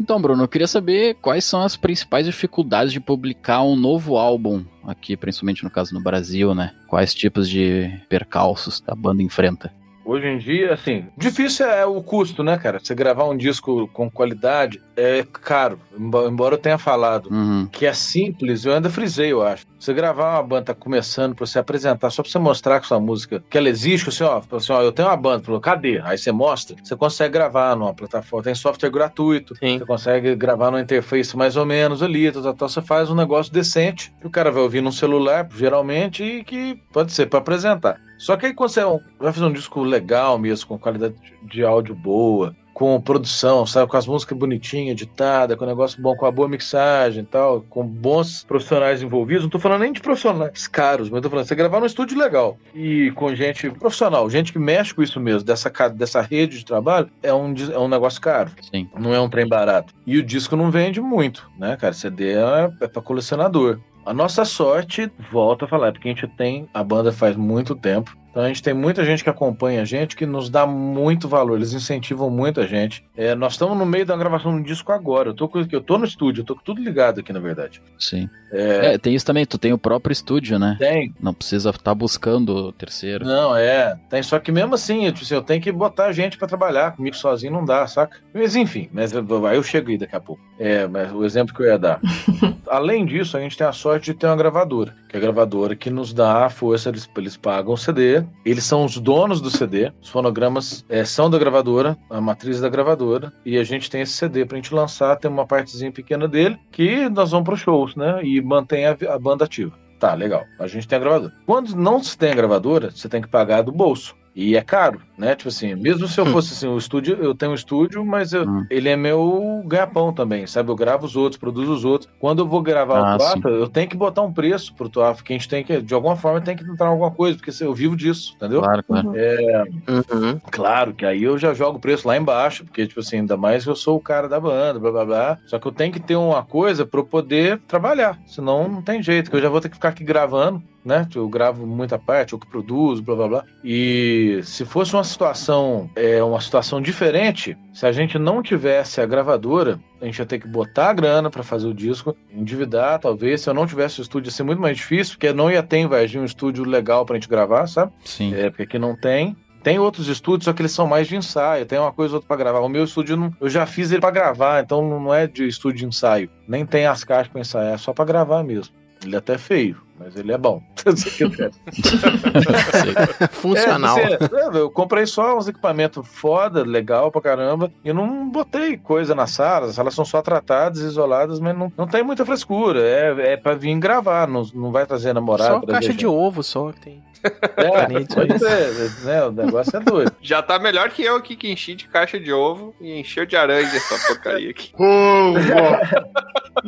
[0.00, 4.64] Então, Bruno, eu queria saber quais são as principais dificuldades de publicar um novo álbum
[4.84, 6.72] aqui, principalmente no caso no Brasil, né?
[6.88, 9.72] Quais tipos de percalços a banda enfrenta?
[10.04, 12.80] Hoje em dia, assim, difícil é o custo, né, cara?
[12.80, 15.78] Você gravar um disco com qualidade é caro.
[15.98, 17.66] Embo- Embora eu tenha falado Uhum.
[17.70, 19.64] que é simples, eu ainda frisei, eu acho.
[19.78, 23.00] Você gravar uma banda tá começando pra você apresentar, só pra você mostrar que sua
[23.00, 26.00] música, que ela existe, assim, ó, assim, ó, eu tenho uma banda, falou, cadê?
[26.04, 29.78] Aí você mostra, você consegue gravar numa plataforma, tem software gratuito, Sim.
[29.78, 33.14] você consegue gravar numa interface mais ou menos ali, tal, tal, tal, você faz um
[33.14, 37.40] negócio decente, que o cara vai ouvir num celular, geralmente, e que pode ser pra
[37.40, 37.98] apresentar.
[38.18, 38.80] Só que aí quando você
[39.18, 43.96] vai fazer um disco legal mesmo, com qualidade de áudio boa, com produção, sabe, com
[43.96, 48.44] as músicas bonitinhas, editada, com negócio bom, com a boa mixagem e tal, com bons
[48.44, 49.42] profissionais envolvidos.
[49.42, 52.56] Não tô falando nem de profissionais caros, mas tô falando, você gravar num estúdio legal
[52.74, 57.08] e com gente profissional, gente que mexe com isso mesmo, dessa, dessa rede de trabalho,
[57.22, 58.50] é um, é um negócio caro.
[58.70, 58.88] Sim.
[58.98, 59.94] Não é um trem barato.
[60.06, 61.92] E o disco não vende muito, né, cara?
[61.92, 63.78] CD é, é pra colecionador.
[64.04, 67.76] A nossa sorte, volta a falar, é porque a gente tem a banda faz muito
[67.76, 68.16] tempo.
[68.32, 71.56] Então a gente tem muita gente que acompanha a gente, que nos dá muito valor,
[71.56, 73.04] eles incentivam muito a gente.
[73.14, 75.28] É, nós estamos no meio da gravação do disco agora.
[75.28, 77.82] Eu tô, com- eu tô no estúdio, eu tô com tudo ligado aqui, na verdade.
[77.98, 78.28] Sim.
[78.50, 80.76] É, É, tem isso também, tu tem o próprio estúdio, né?
[80.78, 81.14] tem.
[81.20, 83.24] Não precisa estar buscando o terceiro.
[83.26, 83.96] Não, é.
[84.08, 86.96] Tem, só que mesmo assim, eu, tipo assim, eu tenho que botar gente pra trabalhar.
[86.96, 88.16] Comigo sozinho não dá, saca?
[88.32, 90.42] Mas enfim, mas eu- aí eu chego aí daqui a pouco.
[90.58, 92.00] É, mas o exemplo que eu ia dar.
[92.66, 95.76] Além disso, a gente tem a sorte de ter uma gravadora, que é a gravadora
[95.76, 99.50] que nos dá a força, eles, eles pagam o CD, eles são os donos do
[99.50, 104.02] CD, os fonogramas é, são da gravadora, a matriz da gravadora, e a gente tem
[104.02, 107.96] esse CD pra gente lançar, tem uma partezinha pequena dele, que nós vamos pro shows,
[107.96, 108.20] né?
[108.22, 109.72] E mantém a, a banda ativa.
[109.98, 110.44] Tá, legal.
[110.58, 111.32] A gente tem a gravadora.
[111.46, 114.16] Quando não se tem a gravadora, você tem que pagar do bolso.
[114.34, 115.34] E é caro, né?
[115.36, 118.48] Tipo assim, mesmo se eu fosse assim, o estúdio, eu tenho um estúdio, mas eu-
[118.48, 118.64] Hum.
[118.70, 120.70] ele é meu ganha-pão também, sabe?
[120.70, 122.10] Eu gravo os outros, produzo os outros.
[122.18, 125.22] Quando eu vou gravar Ah, o Tuafa, eu tenho que botar um preço pro Tuafa,
[125.22, 127.74] que a gente tem que, de alguma forma, tem que entrar alguma coisa, porque eu
[127.74, 128.60] vivo disso, entendeu?
[128.62, 129.12] Claro, claro.
[129.14, 130.38] É, Uhum.
[130.50, 133.66] Claro que aí eu já jogo o preço lá embaixo, porque, tipo assim, ainda mais
[133.66, 135.38] eu sou o cara da banda, blá blá blá.
[135.46, 139.02] Só que eu tenho que ter uma coisa pra eu poder trabalhar, senão não tem
[139.02, 141.06] jeito, que eu já vou ter que ficar aqui gravando, né?
[141.14, 143.44] Eu gravo muita parte, eu que produzo, blá blá blá.
[143.64, 149.06] E se fosse uma situação, é, uma situação diferente, se a gente não tivesse a
[149.06, 153.40] gravadora, a gente ia ter que botar a grana pra fazer o disco, endividar, talvez.
[153.40, 155.78] Se eu não tivesse o estúdio, ia ser muito mais difícil, porque não ia ter
[155.78, 157.92] em Varginha um estúdio legal pra gente gravar, sabe?
[158.04, 158.34] Sim.
[158.34, 159.36] É, porque aqui não tem.
[159.62, 161.64] Tem outros estúdios, só que eles são mais de ensaio.
[161.64, 162.58] Tem uma coisa ou outra pra gravar.
[162.58, 165.78] O meu estúdio, não- eu já fiz ele pra gravar, então não é de estúdio
[165.78, 166.28] de ensaio.
[166.48, 168.74] Nem tem as caixas pra ensaiar, é só pra gravar mesmo.
[169.04, 170.62] Ele é até feio, mas ele é bom.
[173.32, 173.98] Funcional.
[173.98, 178.76] É, você- é, eu comprei só uns equipamentos foda, legal pra caramba, e não botei
[178.76, 179.66] coisa na sala.
[179.66, 182.80] As salas são só tratadas, isoladas, mas não, não tem muita frescura.
[182.80, 185.60] É, é pra vir gravar, não, não vai trazer namorado.
[185.60, 185.98] Só caixa gente.
[186.00, 187.02] de ovo só que tem.
[187.24, 189.24] É, só pode ser, né?
[189.24, 190.12] O negócio é doido.
[190.20, 193.36] Já tá melhor que eu aqui que enchi de caixa de ovo e encheu de
[193.36, 194.72] aranha essa porcaria aqui.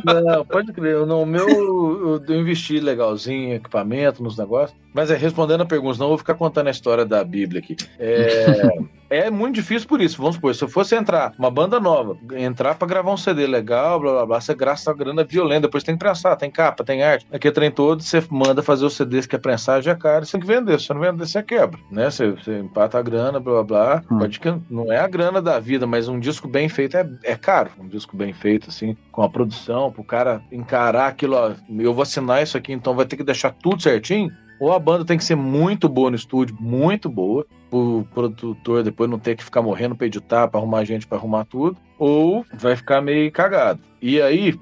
[0.05, 0.93] Não, pode crer.
[0.93, 4.79] eu não- O meu, eu, eu investi legalzinho em equipamento, nos negócios.
[4.93, 7.77] Mas é respondendo a pergunta, não vou ficar contando a história da Bíblia aqui.
[7.99, 8.47] É,
[9.15, 10.17] é muito difícil por isso.
[10.19, 14.01] Vamos supor, se eu fosse entrar, uma banda nova, entrar pra gravar um CD legal,
[14.01, 15.63] blá blá blá, você gasta uma grana violenta.
[15.63, 17.27] Depois tem que prensar, tem capa, tem arte.
[17.33, 20.33] Aqui é trem todo, você manda fazer os CDs que é prensagem é caro, você
[20.33, 20.79] tem que vender.
[20.81, 21.79] Se você não vender, você quebra.
[21.91, 22.11] Né?
[22.11, 24.03] Você, você empata a grana, blá blá blá.
[24.11, 24.19] Hum.
[24.19, 27.37] Pode que não é a grana da vida, mas um disco bem feito é, é
[27.37, 27.71] caro.
[27.79, 32.03] Um disco bem feito, assim, com a produção, pro cara encarar aquilo, ó, eu vou
[32.03, 34.31] assinar isso aqui, então vai ter que deixar tudo certinho.
[34.61, 37.45] Ou a banda tem que ser muito boa no estúdio, muito boa,
[37.75, 41.45] o produtor depois não ter que ficar morrendo pra editar, pra arrumar gente pra arrumar
[41.45, 43.81] tudo, ou vai ficar meio cagado.
[44.01, 44.55] E aí,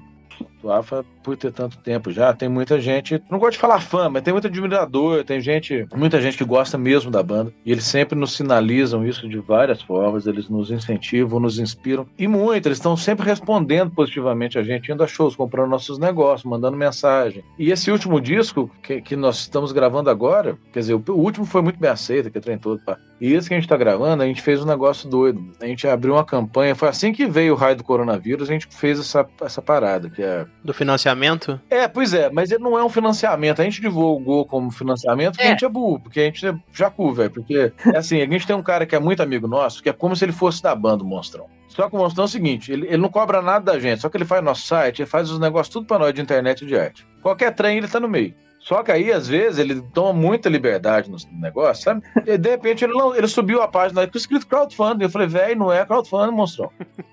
[0.63, 2.33] do AFA por ter tanto tempo já.
[2.33, 6.21] Tem muita gente, não gosto de falar fã, mas tem muito admirador, tem gente, muita
[6.21, 7.53] gente que gosta mesmo da banda.
[7.65, 12.07] E eles sempre nos sinalizam isso de várias formas, eles nos incentivam, nos inspiram.
[12.17, 16.49] E muito, eles estão sempre respondendo positivamente a gente, indo a shows, comprando nossos negócios,
[16.49, 17.43] mandando mensagem.
[17.59, 21.45] E esse último disco que, que nós estamos gravando agora, quer dizer, o, o último
[21.45, 22.97] foi muito bem aceito, que é trem todo, pá.
[23.19, 25.41] E esse que a gente tá gravando, a gente fez um negócio doido.
[25.61, 28.67] A gente abriu uma campanha, foi assim que veio o raio do coronavírus, a gente
[28.69, 30.45] fez essa, essa parada, que é.
[30.63, 31.59] Do financiamento?
[31.69, 33.61] É, pois é, mas ele não é um financiamento.
[33.61, 35.47] A gente divulgou como financiamento porque É.
[35.47, 37.31] a gente é burro, porque a gente é jacu, velho.
[37.31, 39.93] Porque, é assim, a gente tem um cara que é muito amigo nosso, que é
[39.93, 41.47] como se ele fosse da banda, o Monstrão.
[41.67, 44.07] Só que o Monstrão é o seguinte, ele, ele não cobra nada da gente, só
[44.09, 46.67] que ele faz nosso site, ele faz os negócios tudo pra nós de internet e
[46.67, 47.05] de arte.
[47.21, 48.33] Qualquer trem, ele tá no meio.
[48.63, 52.01] Só que aí, às vezes, ele toma muita liberdade no negócio, sabe?
[52.25, 55.03] E de repente ele, não, ele subiu a página com escrito crowdfunding.
[55.03, 56.69] Eu falei, velho, não é crowdfunding, monstrão.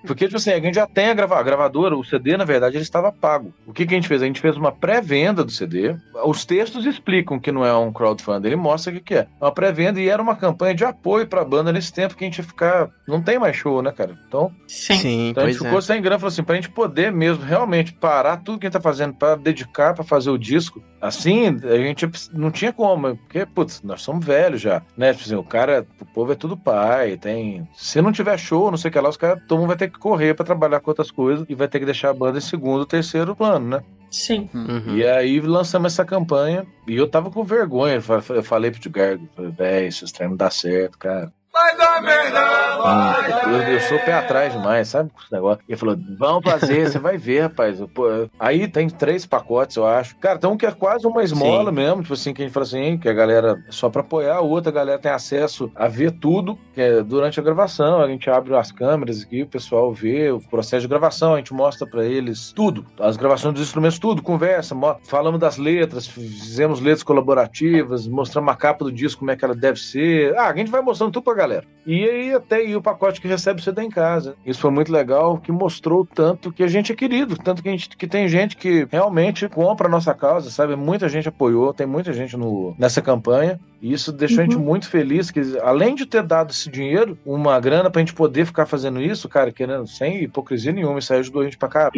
[0.07, 2.77] Porque, tipo assim, a gente já tem a, grava a gravadora, o CD, na verdade,
[2.77, 3.53] ele estava pago.
[3.67, 4.23] O que, que a gente fez?
[4.23, 5.97] A gente fez uma pré-venda do CD.
[6.25, 9.27] Os textos explicam que não é um crowdfunding, ele mostra o que, que é.
[9.41, 12.27] É uma pré-venda e era uma campanha de apoio pra banda nesse tempo que a
[12.27, 12.91] gente ia ficar.
[13.09, 14.17] Não tem mais show, né, cara?
[14.29, 14.53] Então.
[14.67, 14.97] Sim.
[14.97, 15.83] Sim, Então a gente ficou é.
[15.83, 18.81] sem grana, falou assim, pra gente poder mesmo realmente parar tudo que a gente tá
[18.81, 23.83] fazendo pra dedicar pra fazer o disco, assim, a gente não tinha como, porque, putz,
[23.83, 25.13] nós somos velhos já, né?
[25.13, 27.69] Tipo assim, o cara, o povo é tudo pai, tem...
[27.75, 29.91] Se não tiver show, não sei o que lá, os caras, todo mundo vai ter
[29.91, 32.43] que correr pra trabalhar com outras coisas e vai ter que deixar a banda em
[32.43, 33.83] segundo, terceiro plano, né?
[34.11, 34.49] Sim.
[34.53, 34.97] Uhum.
[34.97, 38.81] E aí lançamos essa campanha e eu tava com vergonha, eu fa- eu falei pro
[39.37, 41.33] falei, véi, esses treinos não dá certo, cara.
[41.53, 42.41] Vai dar merda!
[43.51, 45.11] Eu, eu sou pé atrás demais, sabe?
[45.11, 45.63] Com esse negócio.
[45.69, 47.81] Ele falou: vamos fazer, você vai ver, rapaz.
[47.93, 48.05] Pô,
[48.39, 50.17] aí tem três pacotes, eu acho.
[50.17, 51.77] Cara, então que é quase uma esmola Sim.
[51.77, 52.03] mesmo.
[52.03, 54.41] Tipo assim, que a gente fala assim, que a galera é só pra apoiar, a
[54.41, 58.01] outra galera tem acesso a ver tudo que é durante a gravação.
[58.01, 61.53] A gente abre as câmeras aqui, o pessoal vê o processo de gravação, a gente
[61.53, 62.87] mostra pra eles tudo.
[62.99, 68.57] As gravações dos instrumentos, tudo, conversa, mo- falamos das letras, fizemos letras colaborativas, mostramos a
[68.57, 70.37] capa do disco, como é que ela deve ser.
[70.39, 71.65] Ah, a gente vai mostrando tudo pra galera.
[71.87, 74.37] E aí até o pacote que recebe você dá em casa.
[74.45, 77.73] Isso foi muito legal, que mostrou tanto que a gente é querido, tanto que, a
[77.73, 80.77] gente, que tem gente que realmente compra a nossa causa, sabe?
[80.77, 83.59] Muita gente apoiou, tem muita gente no, nessa campanha.
[83.81, 87.59] E isso deixou a gente muito feliz, que além de ter dado esse dinheiro, uma
[87.61, 91.43] grana pra gente poder ficar fazendo isso, cara, querendo, sem hipocrisia nenhuma, isso aí ajudou
[91.43, 91.93] a gente pra caramba.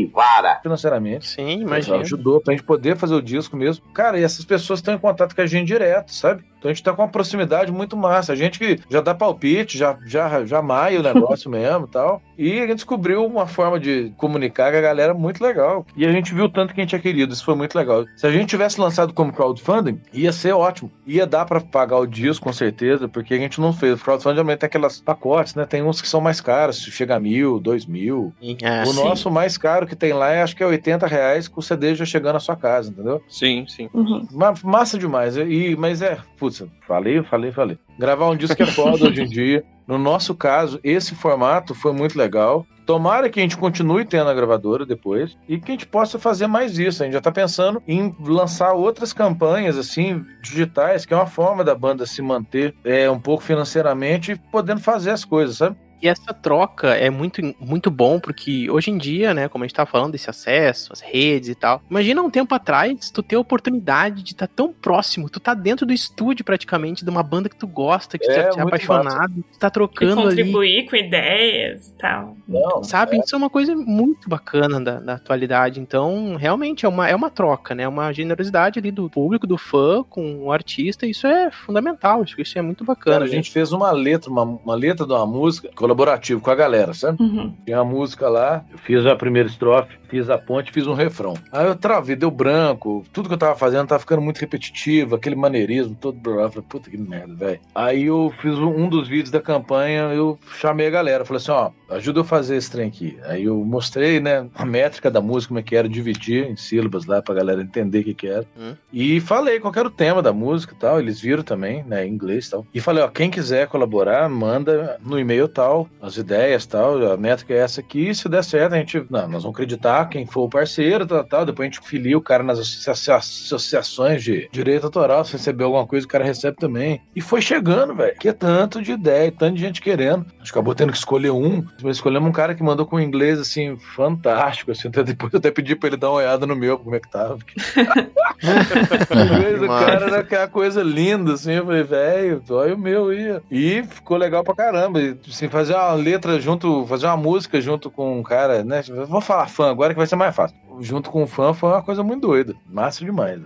[0.63, 1.29] Financeiramente.
[1.29, 1.99] Sim, imagina.
[1.99, 3.85] Ajudou pra gente poder fazer o disco mesmo.
[3.93, 6.45] Cara, e essas pessoas estão em contato com a gente direto, sabe?
[6.63, 8.33] Então a gente tá com uma proximidade muito massa.
[8.33, 12.23] A gente que já dá palpite, já, já, já maia o negócio mesmo e tal.
[12.39, 15.85] E a gente descobriu uma forma de comunicar com a galera muito legal.
[15.97, 17.33] E a gente viu tanto que a gente é querido.
[17.33, 18.05] Isso foi muito legal.
[18.15, 20.89] Se a gente tivesse lançado como crowdfunding, ia ser ótimo.
[21.05, 24.01] Ia dar pra pagar o disco, com certeza, porque a gente não fez.
[24.01, 25.65] O crowdfunding tem aquelas pacotes, né?
[25.65, 28.33] Tem uns que são mais caros, chega a mil, dois mil.
[28.63, 29.03] É, o sim.
[29.03, 31.95] nosso mais caro que tem lá, é, acho que é 80 reais com o CD
[31.95, 33.21] já chegando à sua casa, entendeu?
[33.29, 33.89] Sim, sim.
[34.31, 35.37] Ma- Massa demais.
[35.37, 37.79] E, mas é, putz, falei, falei, falei.
[37.99, 39.65] Gravar um disco é foda hoje em dia.
[39.87, 42.67] No nosso caso, esse formato foi muito legal.
[42.87, 46.47] Tomara que a gente continue tendo a gravadora depois e que a gente possa fazer
[46.47, 47.03] mais isso.
[47.03, 51.63] A gente já tá pensando em lançar outras campanhas, assim, digitais, que é uma forma
[51.63, 55.77] da banda se manter é, um pouco financeiramente, podendo fazer as coisas, sabe?
[56.03, 59.75] E essa troca é muito, muito bom, porque hoje em dia, né, como a gente
[59.77, 63.41] tá falando desse acesso, as redes e tal, imagina um tempo atrás tu ter a
[63.41, 67.57] oportunidade de estar tão próximo, tu tá dentro do estúdio praticamente, de uma banda que
[67.57, 70.29] tu gosta, que tu É, já é apaixonado, tu tá E trocando ali.
[70.43, 72.37] contribuir com ideias e tal.
[72.49, 75.79] Não, Sabe, isso é uma coisa muito bacana da, da atualidade.
[75.81, 77.87] Então, realmente é uma, é uma troca, né?
[77.87, 81.07] Uma generosidade ali do público, do fã com o artista.
[81.07, 82.25] Isso é fundamental.
[82.25, 83.17] Isso, isso é muito bacana.
[83.17, 86.55] Cara, a gente fez uma letra, uma, uma letra de uma música colaborativa com a
[86.55, 87.23] galera, sabe?
[87.23, 87.55] Uhum.
[87.65, 91.33] Tinha a música lá, eu fiz a primeira estrofe, fiz a ponte, fiz um refrão.
[91.51, 95.35] Aí eu travei, deu branco, tudo que eu tava fazendo tava ficando muito repetitivo, aquele
[95.35, 96.19] maneirismo todo.
[96.23, 97.61] Eu falei, puta que merda, velho.
[97.75, 101.71] Aí eu fiz um, dos vídeos da campanha, eu chamei a galera, falei assim: ó,
[101.89, 103.19] ajuda eu a fazer esse trem aqui.
[103.25, 107.07] Aí eu mostrei, né, a métrica da música, como é que era, dividir em sílabas
[107.07, 108.45] lá pra galera entender o que que era.
[108.59, 108.75] Hum.
[108.93, 112.13] E falei qual era o tema da música e tal, eles viram também, né, em
[112.13, 112.67] inglês e tal.
[112.75, 117.55] E falei, ó, quem quiser colaborar, manda no e-mail tal, as ideias tal, a métrica
[117.55, 120.49] é essa aqui, se der certo a gente, não, nós vamos acreditar quem for o
[120.49, 125.25] parceiro, tal, tal, depois a gente filia o cara nas associa- associações de direito autoral,
[125.25, 127.01] se receber alguma coisa o cara recebe também.
[127.15, 130.27] E foi chegando, velho, que é tanto de ideia, tanto de gente querendo.
[130.35, 133.39] A gente acabou tendo que escolher um, mas escolhemos um cara que mandou com inglês,
[133.39, 136.79] assim, fantástico, assim, até depois eu até pedi pra ele dar uma olhada no meu,
[136.79, 137.39] como é que tava,
[138.43, 141.53] o cara era aquela coisa linda, assim.
[141.53, 143.41] Eu falei, velho, olha o meu aí.
[143.51, 145.01] E ficou legal pra caramba.
[145.01, 148.83] E, assim, fazer uma letra junto, fazer uma música junto com um cara, né?
[149.09, 150.57] Vou falar fã agora que vai ser mais fácil.
[150.81, 152.55] junto com o fã foi uma coisa muito doida.
[152.67, 153.41] Massa demais.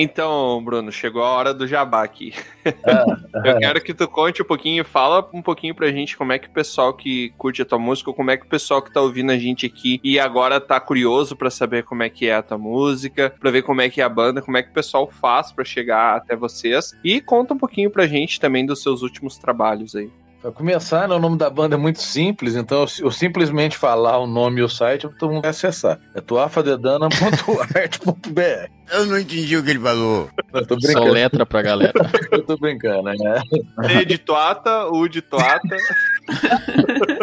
[0.00, 2.32] Então, Bruno, chegou a hora do jabá aqui.
[3.44, 6.46] Eu quero que tu conte um pouquinho, fala um pouquinho pra gente como é que
[6.46, 9.32] o pessoal que curte a tua música, como é que o pessoal que tá ouvindo
[9.32, 12.56] a gente aqui e agora tá curioso pra saber como é que é a tua
[12.56, 15.50] música, pra ver como é que é a banda, como é que o pessoal faz
[15.50, 16.92] pra chegar até vocês.
[17.02, 20.08] E conta um pouquinho pra gente também dos seus últimos trabalhos aí.
[20.40, 24.18] Pra começar, né, o nome da banda é muito simples, então eu, eu simplesmente falar
[24.18, 25.98] o nome e o site, todo mundo vai acessar.
[26.14, 28.70] É tuafadedana.art.br.
[28.90, 30.28] Eu não entendi o que ele falou.
[30.52, 31.12] Eu tô Só brincando.
[31.12, 31.92] letra pra galera.
[32.30, 33.42] Eu tô brincando, né?
[33.86, 35.76] D de Tuata, U de Tuata.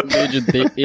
[0.05, 0.65] D de D.
[0.75, 0.83] Ai,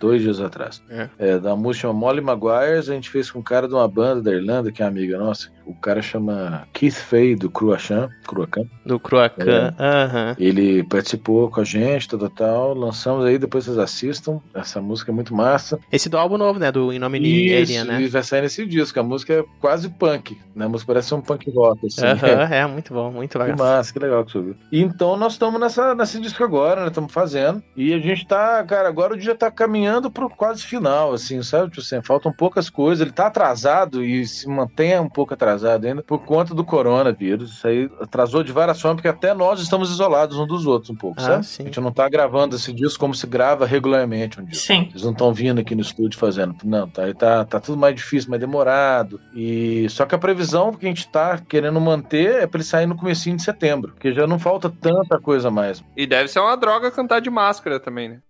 [0.00, 0.82] dois dias atrás.
[0.90, 1.08] É.
[1.18, 4.22] É, da música chama Molly Maguires, a gente fez com um cara de uma banda
[4.22, 5.50] da Irlanda, que é amiga nossa.
[5.64, 8.64] O cara chama Keith Fay, do Cruachan, Cruacan.
[8.84, 9.72] Do Croacan.
[9.78, 10.34] Aham.
[10.36, 12.74] Ele participou com a gente, tal, tal, tal.
[12.74, 14.40] Lançamos aí, depois vocês assistam.
[14.52, 15.78] Essa música é muito massa.
[15.92, 16.72] Esse do álbum novo, né?
[16.72, 18.02] Do In Nomine Isso, Alien, né?
[18.02, 18.98] e vai sair nesse disco.
[18.98, 20.64] A música é quase punk, né?
[20.64, 22.04] A música parece um punk rock, assim.
[22.04, 23.56] Aham, é muito bom, muito Que legal.
[23.56, 24.56] massa, que legal que você ouviu.
[24.72, 26.88] Então nós estamos nessa, nesse disco agora, né?
[26.88, 27.62] Estamos fazendo.
[27.76, 31.70] E a gente tá, cara, agora o dia tá caminhando pro quase final, assim, sabe?
[31.70, 33.00] Tipo assim, faltam poucas coisas.
[33.02, 37.50] Ele tá atrasado e se mantém um pouco atrasado ainda por conta do coronavírus.
[37.52, 40.94] Isso aí atrasou de várias formas, porque até nós estamos isolados uns dos outros um
[40.96, 41.46] pouco, Ah, sabe?
[41.46, 41.62] sim.
[41.62, 44.66] A gente não tá gravando esse disco como se grava regularmente um disco.
[44.66, 44.88] Sim.
[44.90, 46.54] Eles não estão vindo aqui no estúdio fazendo.
[46.64, 49.20] Não, tá, aí tá, tá tudo mais difícil, mais demorado.
[49.34, 52.86] E só que a previsão que a gente tá querendo manter é pra ele sair
[52.86, 55.82] no comecinho de setembro, porque já não falta tanta coisa mais.
[55.96, 58.20] E deve ser uma droga cantar de máscara também, né?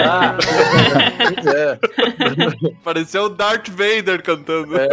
[0.00, 0.36] Ah,
[1.34, 1.78] pois é.
[2.84, 4.78] Pareceu o Darth Vader cantando.
[4.78, 4.88] É.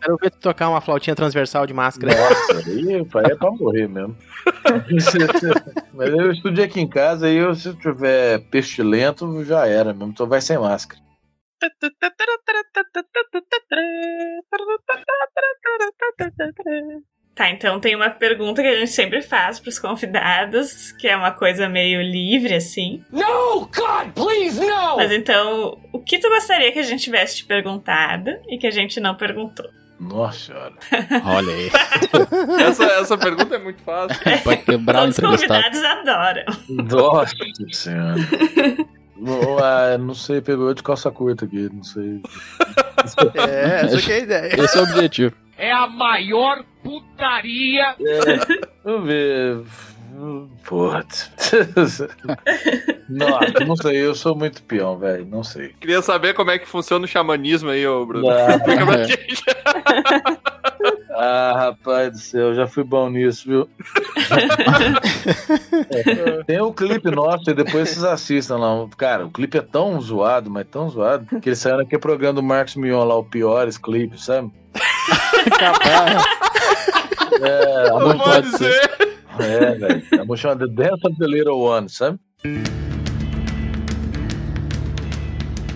[0.00, 2.14] Quero ver tu tocar uma flautinha transversal de máscara.
[2.16, 4.16] Nossa, aí pai, é pra morrer mesmo.
[5.92, 10.12] Mas eu estudei aqui em casa e eu, se tiver pestilento, já era mesmo.
[10.12, 11.00] Então vai sem máscara.
[17.34, 21.30] Tá, então tem uma pergunta que a gente sempre faz pros convidados, que é uma
[21.30, 23.02] coisa meio livre, assim.
[23.10, 24.96] No, God, please, no!
[24.96, 28.70] Mas então, o que tu gostaria que a gente tivesse te perguntado e que a
[28.70, 29.66] gente não perguntou?
[29.98, 30.74] Nossa senhora.
[31.24, 31.70] Olha aí.
[32.68, 34.18] Essa, essa pergunta é muito fácil.
[34.42, 36.44] Pode quebrar o Os convidados adoram.
[36.68, 37.34] Nossa
[37.70, 38.20] senhora.
[39.16, 42.20] Não, ah, não sei, pegou de calça curta aqui, não sei.
[43.34, 44.62] É, essa que é a ideia.
[44.62, 45.34] Esse é o objetivo.
[45.58, 47.96] É a maior putaria.
[47.98, 49.60] É, vamos ver.
[50.64, 51.32] Putz.
[53.08, 55.74] Nossa, não sei, eu sou muito peão, velho, não sei.
[55.80, 58.28] Queria saber como é que funciona o xamanismo aí, ô Bruno.
[58.28, 58.48] Não.
[58.56, 59.44] Explica pra gente.
[61.24, 63.68] Ah, rapaz do céu, eu já fui bom nisso, viu?
[65.90, 68.88] É, Tem o clipe nosso e depois vocês assistam lá.
[68.96, 72.42] Cara, o clipe é tão zoado, mas tão zoado, que ele saiu naquele programa do
[72.42, 74.50] Marcos Mion lá, o Piores Clipes, sabe?
[75.58, 76.24] Capaz.
[77.40, 78.90] É, a Não pode ser.
[79.38, 80.32] é, velho.
[80.32, 82.18] A chama The Dance of the Little One, sabe?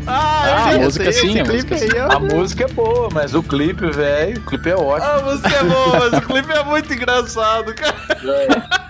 [0.06, 2.00] Ah, a música sim, esse a clipe música aí.
[2.00, 5.10] A música é boa, mas o clipe, velho, o clipe é ótimo.
[5.10, 8.85] A música é boa, mas o clipe é muito engraçado, cara.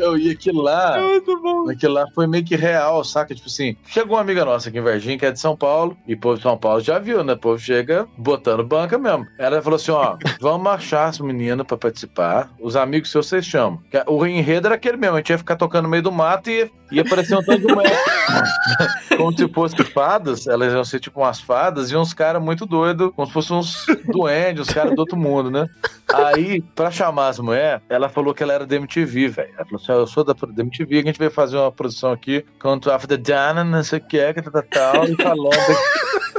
[0.00, 0.98] Eu ia aquilo lá.
[0.98, 1.70] É muito bom.
[1.70, 3.34] Aquilo lá foi meio que real, saca?
[3.34, 6.14] Tipo assim, chegou uma amiga nossa aqui em Varginha, que é de São Paulo, e
[6.14, 7.32] o povo de São Paulo já viu, né?
[7.32, 9.26] O povo chega botando banca mesmo.
[9.38, 12.50] Ela falou assim: ó, vamos achar as meninas pra participar.
[12.60, 13.80] Os amigos seus vocês chamam.
[13.90, 16.50] Que O enredo era aquele mesmo, a gente ia ficar tocando no meio do mato
[16.50, 17.96] e ia aparecer um tanto de mulher.
[19.16, 23.12] como se fosse fadas, elas iam ser tipo umas fadas e uns caras muito doidos,
[23.14, 25.66] como se fossem uns duendes, uns caras do outro mundo, né?
[26.12, 29.50] Aí, pra chamar as mulheres, ela falou que ela era da MTV, velho.
[29.56, 32.44] Ela falou assim, eu sou da, da MTV, a gente veio fazer uma produção aqui,
[32.58, 35.50] Count of the Dana, não sei o que, que tal, tal, e falando.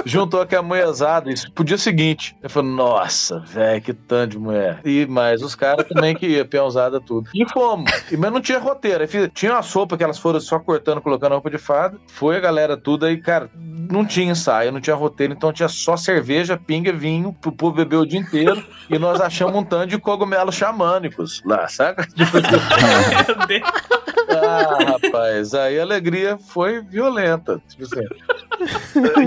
[0.05, 2.35] Juntou aqui a mulherzada, isso pro dia seguinte.
[2.41, 4.79] Eu falei, nossa, velho, que tanto de mulher.
[4.85, 7.29] E mais os caras também que ia, peãozada, tudo.
[7.33, 7.91] E fomos.
[8.11, 9.07] E, mas não tinha roteiro.
[9.07, 11.97] Fiz- tinha uma sopa que elas foram só cortando, colocando roupa de fada.
[12.07, 13.49] Foi a galera tudo aí, cara.
[13.55, 17.97] Não tinha ensaio, não tinha roteiro, então tinha só cerveja, pinga, vinho, pro povo beber
[17.97, 18.63] o dia inteiro.
[18.89, 22.07] E nós achamos um tanto de cogumelos xamânicos lá, saca?
[22.17, 23.61] Meu Deus.
[24.31, 27.61] Ah, rapaz, aí a alegria foi violenta.
[27.69, 28.05] Tipo assim.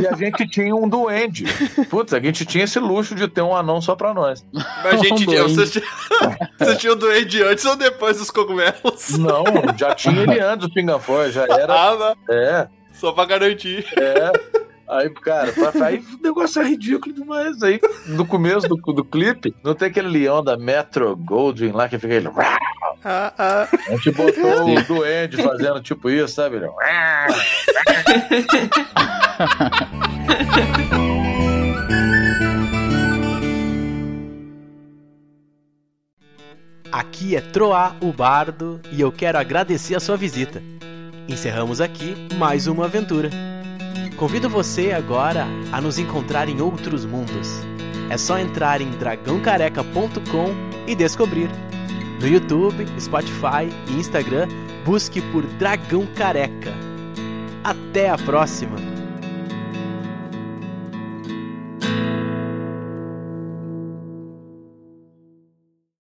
[0.00, 1.44] E a gente tinha um duende.
[1.90, 4.44] Putz, a gente tinha esse luxo de ter um anão só pra nós.
[4.52, 5.84] Mas, gente, vocês tinham
[6.58, 9.18] você tinha o doente antes ou depois dos cogumelos?
[9.18, 9.44] Não,
[9.76, 11.72] já tinha ele antes, o Pingafor, já era.
[11.74, 12.14] Ah.
[12.30, 13.84] É, Só pra garantir.
[13.98, 14.64] é.
[14.86, 17.62] Aí, cara, pra- aí o negócio é ridículo demais.
[17.62, 21.98] Aí, no começo do, do clipe, não tem aquele leão da Metro Goldwyn lá que
[21.98, 22.28] fica ele.
[23.04, 23.68] Ah, ah.
[23.70, 26.56] A gente botou o duende fazendo tipo isso, sabe?
[26.56, 26.68] Ele,
[36.90, 40.62] Aqui é Troá, o Bardo, e eu quero agradecer a sua visita.
[41.28, 43.30] Encerramos aqui mais uma aventura.
[44.16, 47.48] Convido você agora a nos encontrar em outros mundos.
[48.08, 50.54] É só entrar em dragãocareca.com
[50.86, 51.50] e descobrir.
[52.24, 54.48] No YouTube, Spotify e Instagram,
[54.82, 56.72] busque por Dragão Careca.
[57.62, 58.93] Até a próxima!